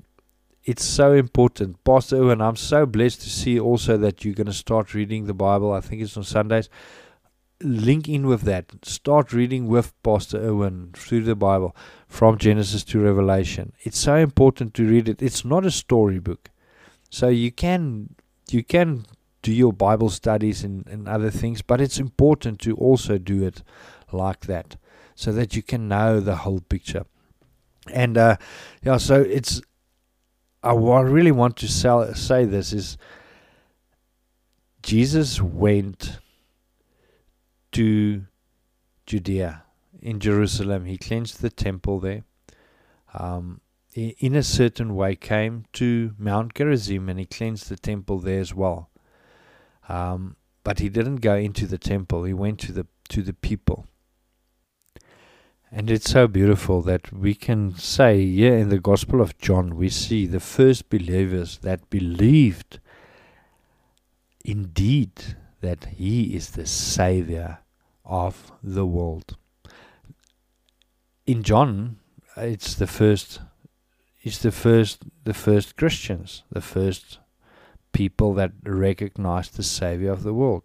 it's 0.66 0.84
so 0.84 1.13
important. 1.13 1.84
Pastor 1.84 2.18
Owen, 2.18 2.41
I'm 2.41 2.55
so 2.55 2.88
blessed 2.88 3.22
to 3.22 3.30
see 3.30 3.59
also 3.59 3.97
that 3.97 4.26
you're 4.26 4.34
going 4.34 4.47
to 4.47 4.53
start 4.53 4.95
reading 4.95 5.26
the 5.26 5.34
Bible. 5.34 5.72
I 5.72 5.80
think 5.80 6.01
it's 6.01 6.18
on 6.18 6.24
Sundays. 6.24 6.70
Link 7.61 8.09
in 8.09 8.26
with 8.26 8.41
that. 8.41 8.66
Start 8.84 9.32
reading 9.32 9.68
with 9.68 9.93
Pastor 10.01 10.39
Owen 10.39 10.91
through 10.93 11.22
the 11.22 11.36
Bible 11.36 11.76
from 12.07 12.39
Genesis 12.39 12.84
to 12.86 12.99
Revelation. 12.99 13.74
It's 13.82 13.99
so 13.99 14.16
important 14.16 14.74
to 14.74 14.88
read 14.88 15.07
it. 15.07 15.22
It's 15.22 15.45
not 15.45 15.66
a 15.66 15.72
storybook. 15.72 16.49
So 17.11 17.30
you 17.30 17.51
can 17.51 18.16
you 18.49 18.63
can 18.63 19.05
do 19.43 19.53
your 19.53 19.72
Bible 19.72 20.09
studies 20.09 20.63
and, 20.63 20.88
and 20.88 21.07
other 21.07 21.30
things, 21.30 21.61
but 21.61 21.80
it's 21.80 21.99
important 21.99 22.59
to 22.61 22.76
also 22.76 23.20
do 23.20 23.43
it 23.43 23.61
like 24.11 24.47
that 24.47 24.78
so 25.13 25.32
that 25.32 25.55
you 25.55 25.61
can 25.61 25.88
know 25.88 26.20
the 26.20 26.38
whole 26.38 26.59
picture. 26.59 27.05
And 27.93 28.18
uh, 28.18 28.38
yeah, 28.84 28.97
so 28.97 29.22
it's 29.22 29.61
I 30.74 31.01
really 31.01 31.32
want 31.32 31.57
to 31.57 31.68
sell, 31.68 32.13
say 32.16 32.45
this 32.45 32.74
is 32.74 32.97
Jesus 34.82 35.41
went 35.41 36.20
to 37.74 38.26
Judea 39.05 39.63
in 40.01 40.20
Jerusalem. 40.20 40.86
He 40.86 40.97
cleansed 40.97 41.41
the 41.41 41.49
temple 41.49 41.99
there. 41.99 42.24
Um, 43.13 43.61
in 43.93 44.36
a 44.36 44.43
certain 44.43 44.95
way, 44.95 45.16
came 45.16 45.66
to 45.74 46.13
Mount 46.18 46.53
Gerizim 46.53 47.09
and 47.09 47.20
he 47.20 47.26
cleansed 47.26 47.70
the 47.70 47.78
temple 47.78 48.20
there 48.20 48.39
as 48.39 48.53
well. 48.53 48.89
Um, 49.88 50.36
but 50.63 50.80
he 50.80 50.89
didn't 50.89 51.18
go 51.18 51.36
into 51.36 51.68
the 51.68 51.78
temple. 51.78 52.24
He 52.24 52.34
went 52.34 52.59
to 52.61 52.72
the 52.72 52.88
to 53.09 53.22
the 53.22 53.34
people. 53.34 53.86
And 55.78 55.91
it's 55.91 56.09
so 56.09 56.26
beautiful 56.30 56.82
that 56.84 57.11
we 57.11 57.36
can 57.36 57.76
say 57.76 58.26
here 58.26 58.55
in 58.55 58.69
the 58.69 58.80
Gospel 58.80 59.19
of 59.19 59.38
John, 59.38 59.76
we 59.76 59.89
see 59.89 60.26
the 60.26 60.39
first 60.39 60.89
believers 60.89 61.57
that 61.63 61.89
believed 61.89 62.80
indeed 64.45 65.11
that 65.59 65.84
He 65.97 66.34
is 66.34 66.51
the 66.51 66.65
Savior 66.65 67.57
of 68.05 68.53
the 68.63 68.86
world. 68.86 69.36
In 71.28 71.43
John, 71.43 71.97
it's 72.38 72.76
the 72.76 72.88
first, 72.88 73.41
it's 74.23 74.39
the 74.39 74.53
first, 74.53 74.99
the 75.26 75.34
first 75.34 75.76
Christians, 75.76 76.43
the 76.49 76.61
first 76.61 77.19
people 77.91 78.34
that 78.36 78.53
recognize 78.63 79.49
the 79.49 79.61
Savior 79.61 80.13
of 80.13 80.23
the 80.23 80.34
world. 80.34 80.63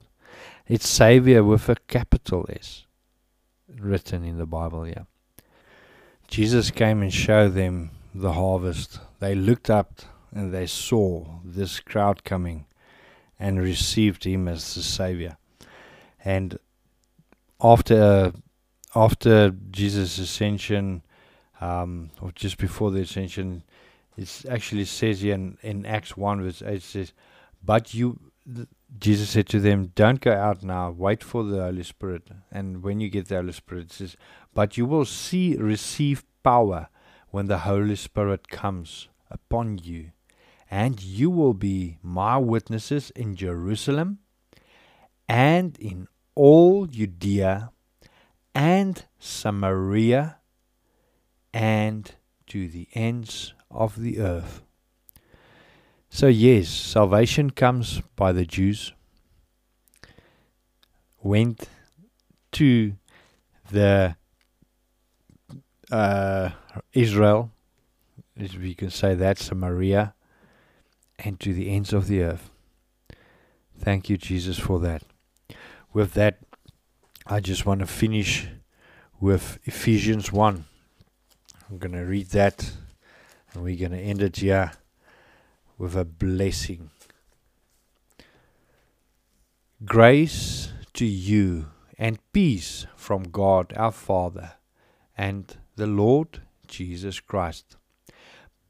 It's 0.69 0.89
Savior 0.89 1.43
with 1.43 1.69
a 1.69 1.75
capital 1.89 2.47
S 2.49 2.85
written 3.79 4.25
in 4.25 4.39
the 4.39 4.47
Bible, 4.47 4.87
yeah. 4.87 5.05
Jesus 6.29 6.71
came 6.71 7.03
and 7.03 7.13
showed 7.13 7.55
them 7.55 7.91
the 8.15 8.33
harvest. 8.33 9.01
They 9.19 9.35
looked 9.35 9.69
up 9.69 10.03
and 10.33 10.53
they 10.53 10.67
saw 10.67 11.27
this 11.45 11.81
crowd 11.81 12.25
coming 12.25 12.67
and 13.39 13.61
received 13.61 14.25
him 14.25 14.47
as 14.47 14.75
the 14.75 14.83
Savior. 14.83 15.37
And 16.25 16.59
after 17.61 18.33
after 18.95 19.51
Jesus' 19.71 20.19
ascension, 20.19 21.03
um, 21.61 22.11
or 22.21 22.33
just 22.33 22.59
before 22.59 22.91
the 22.91 23.01
ascension, 23.01 23.63
it 24.17 24.45
actually 24.49 24.85
says 24.85 25.21
here 25.21 25.35
in, 25.35 25.59
in 25.63 25.87
Acts 25.87 26.17
1 26.17 26.43
verse 26.43 26.63
8 26.65 26.83
says, 26.83 27.13
But 27.65 27.95
you 27.95 28.19
Jesus 28.99 29.31
said 29.31 29.47
to 29.49 29.61
them, 29.61 29.93
Don't 29.95 30.21
go 30.21 30.33
out 30.33 30.63
now, 30.63 30.91
wait 30.91 31.23
for 31.23 31.45
the 31.45 31.63
Holy 31.63 31.83
Spirit. 31.83 32.29
And 32.51 32.83
when 32.83 33.01
you 33.01 33.09
get 33.09 33.29
the 33.29 33.37
Holy 33.37 33.53
Spirit, 33.53 33.87
it 33.87 33.93
says, 33.93 34.17
But 34.55 34.77
you 34.77 34.87
will 34.87 35.05
see, 35.05 35.57
receive 35.57 36.25
power 36.43 36.89
when 37.31 37.47
the 37.47 37.59
Holy 37.59 37.97
Spirit 37.97 38.49
comes 38.49 39.09
upon 39.31 39.79
you. 39.79 40.11
And 40.71 41.03
you 41.03 41.31
will 41.31 41.55
be 41.55 41.99
my 42.03 42.37
witnesses 42.39 43.11
in 43.11 43.35
Jerusalem 43.35 44.19
and 45.29 45.77
in 45.79 46.07
all 46.35 46.87
Judea 46.87 47.71
and 48.55 49.05
Samaria 49.19 50.39
and 51.53 52.13
to 52.47 52.69
the 52.69 52.89
ends 52.95 53.55
of 53.71 54.01
the 54.01 54.21
earth. 54.21 54.63
So, 56.13 56.27
yes, 56.27 56.69
salvation 56.69 57.51
comes 57.51 58.03
by 58.17 58.33
the 58.33 58.45
Jews, 58.45 58.93
went 61.23 61.69
to 62.53 62.95
the 63.71 64.17
uh, 65.91 66.51
Israel, 66.93 67.53
if 68.37 68.59
we 68.59 68.75
can 68.75 68.91
say 68.91 69.15
that, 69.15 69.39
Samaria, 69.39 70.15
and 71.21 71.39
to 71.39 71.55
the 71.55 71.71
ends 71.71 71.93
of 71.93 72.09
the 72.09 72.25
earth. 72.25 72.51
Thank 73.79 74.11
you, 74.11 74.17
Jesus, 74.17 74.59
for 74.59 74.81
that. 74.81 75.05
With 75.93 76.15
that, 76.15 76.39
I 77.25 77.39
just 77.39 77.65
want 77.65 77.81
to 77.81 77.87
finish 77.87 78.49
with 79.21 79.61
Ephesians 79.63 80.33
1. 80.33 80.65
I'm 81.71 81.79
going 81.79 81.93
to 81.93 82.05
read 82.05 82.31
that, 82.31 82.73
and 83.55 83.63
we're 83.63 83.79
going 83.79 83.93
to 83.93 83.99
end 83.99 84.23
it 84.23 84.39
here 84.39 84.73
with 85.81 85.97
a 85.97 86.05
blessing. 86.05 86.91
Grace 89.83 90.75
to 90.93 91.07
you 91.07 91.69
and 91.97 92.19
peace 92.35 92.87
from 92.95 93.23
God 93.23 93.73
our 93.75 93.91
Father 93.91 94.53
and 95.17 95.57
the 95.77 95.87
Lord 95.87 96.43
Jesus 96.69 97.19
Christ. 97.19 97.79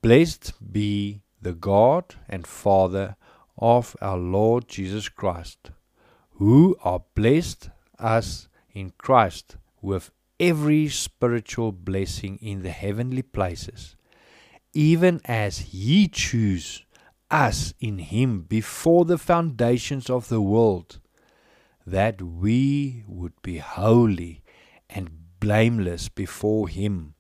Blessed 0.03 0.53
be 0.73 1.23
the 1.43 1.53
God 1.53 2.15
and 2.29 2.47
Father 2.47 3.17
of 3.59 3.97
our 4.01 4.17
Lord 4.17 4.69
Jesus 4.69 5.09
Christ, 5.09 5.73
who 6.35 6.77
are 6.85 7.03
blessed 7.17 7.71
us 7.99 8.49
in 8.73 8.93
Christ 8.99 9.57
with 9.83 10.13
every 10.39 10.89
spiritual 10.89 11.73
blessing 11.73 12.39
in 12.41 12.63
the 12.63 12.71
heavenly 12.71 13.23
places, 13.23 13.97
even 14.73 15.21
as 15.25 15.59
He 15.59 16.07
chose 16.07 16.85
us 17.31 17.73
in 17.81 17.99
Him 17.99 18.43
before 18.43 19.05
the 19.05 19.19
foundations 19.19 20.11
of 20.11 20.29
the 20.29 20.41
world, 20.41 21.01
that 21.87 22.21
we 22.21 23.05
would 23.07 23.41
be 23.43 23.59
holy 23.59 24.43
and 24.89 25.11
blameless 25.41 26.09
before 26.09 26.69
Him. 26.69 27.15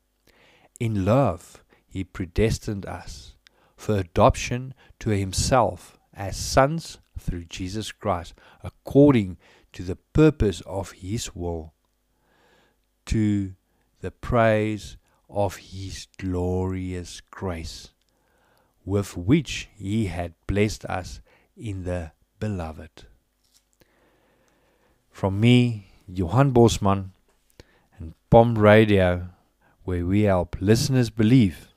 In 0.78 1.04
love, 1.04 1.64
He 1.86 2.04
predestined 2.04 2.86
us 2.86 3.36
for 3.76 3.96
adoption 3.96 4.74
to 5.00 5.10
Himself 5.10 5.98
as 6.14 6.36
sons 6.36 6.98
through 7.18 7.44
Jesus 7.44 7.92
Christ, 7.92 8.34
according 8.62 9.38
to 9.72 9.82
the 9.82 9.96
purpose 9.96 10.60
of 10.62 10.92
His 10.92 11.34
will, 11.34 11.74
to 13.06 13.54
the 14.00 14.10
praise 14.10 14.96
of 15.28 15.56
His 15.56 16.08
glorious 16.18 17.20
grace 17.30 17.92
with 18.90 19.16
which 19.16 19.68
he 19.76 20.06
had 20.06 20.34
blessed 20.48 20.84
us 20.86 21.20
in 21.56 21.84
the 21.84 22.10
beloved. 22.40 23.06
From 25.12 25.38
me, 25.38 25.86
Johan 26.12 26.50
Bosman, 26.50 27.12
and 27.96 28.14
Bomb 28.30 28.58
Radio, 28.58 29.28
where 29.84 30.04
we 30.04 30.22
help 30.22 30.56
listeners 30.60 31.08
believe. 31.08 31.68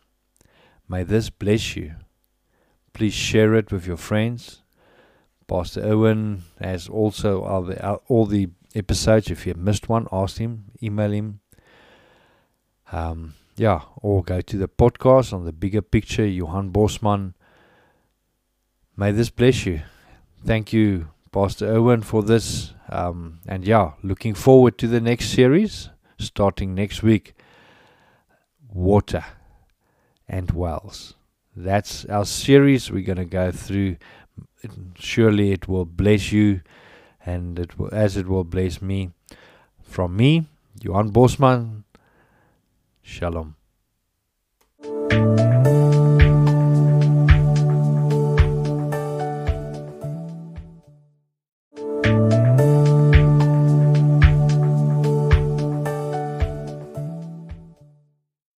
May 0.89 1.03
this 1.03 1.29
bless 1.29 1.75
you. 1.75 1.93
Please 2.93 3.13
share 3.13 3.53
it 3.53 3.71
with 3.71 3.85
your 3.85 3.97
friends. 3.97 4.63
Pastor 5.45 5.85
Owen 5.85 6.45
has 6.59 6.89
also 6.89 7.43
all 7.43 7.61
the, 7.61 7.93
all 8.07 8.25
the 8.25 8.49
episodes. 8.73 9.29
If 9.29 9.45
you 9.45 9.53
missed 9.53 9.87
one, 9.87 10.07
ask 10.11 10.37
him, 10.37 10.65
email 10.81 11.11
him. 11.11 11.41
Um, 12.91 13.35
yeah, 13.55 13.81
or 13.97 14.23
go 14.23 14.41
to 14.41 14.57
the 14.57 14.67
podcast 14.67 15.33
on 15.33 15.45
the 15.45 15.53
bigger 15.53 15.81
picture, 15.81 16.25
Johan 16.25 16.69
Bosman. 16.69 17.35
May 18.95 19.11
this 19.11 19.29
bless 19.29 19.65
you. 19.65 19.81
Thank 20.45 20.73
you, 20.73 21.09
Pastor 21.31 21.67
Owen, 21.67 22.01
for 22.01 22.23
this. 22.23 22.73
Um, 22.89 23.39
and 23.47 23.65
yeah, 23.65 23.93
looking 24.03 24.33
forward 24.33 24.77
to 24.79 24.87
the 24.87 25.01
next 25.01 25.29
series 25.29 25.89
starting 26.23 26.73
next 26.73 27.03
week. 27.03 27.33
Water 28.69 29.25
and 30.27 30.51
wells. 30.51 31.13
That's 31.55 32.05
our 32.05 32.25
series 32.25 32.89
we're 32.89 33.05
going 33.05 33.17
to 33.17 33.25
go 33.25 33.51
through. 33.51 33.97
Surely 34.95 35.51
it 35.51 35.67
will 35.67 35.85
bless 35.85 36.31
you, 36.31 36.61
and 37.25 37.59
it 37.59 37.77
will, 37.77 37.93
as 37.93 38.17
it 38.17 38.27
will 38.27 38.43
bless 38.43 38.81
me. 38.81 39.11
From 39.83 40.15
me, 40.15 40.47
Johan 40.81 41.09
Bosman. 41.09 41.83
Shalom. 43.03 43.55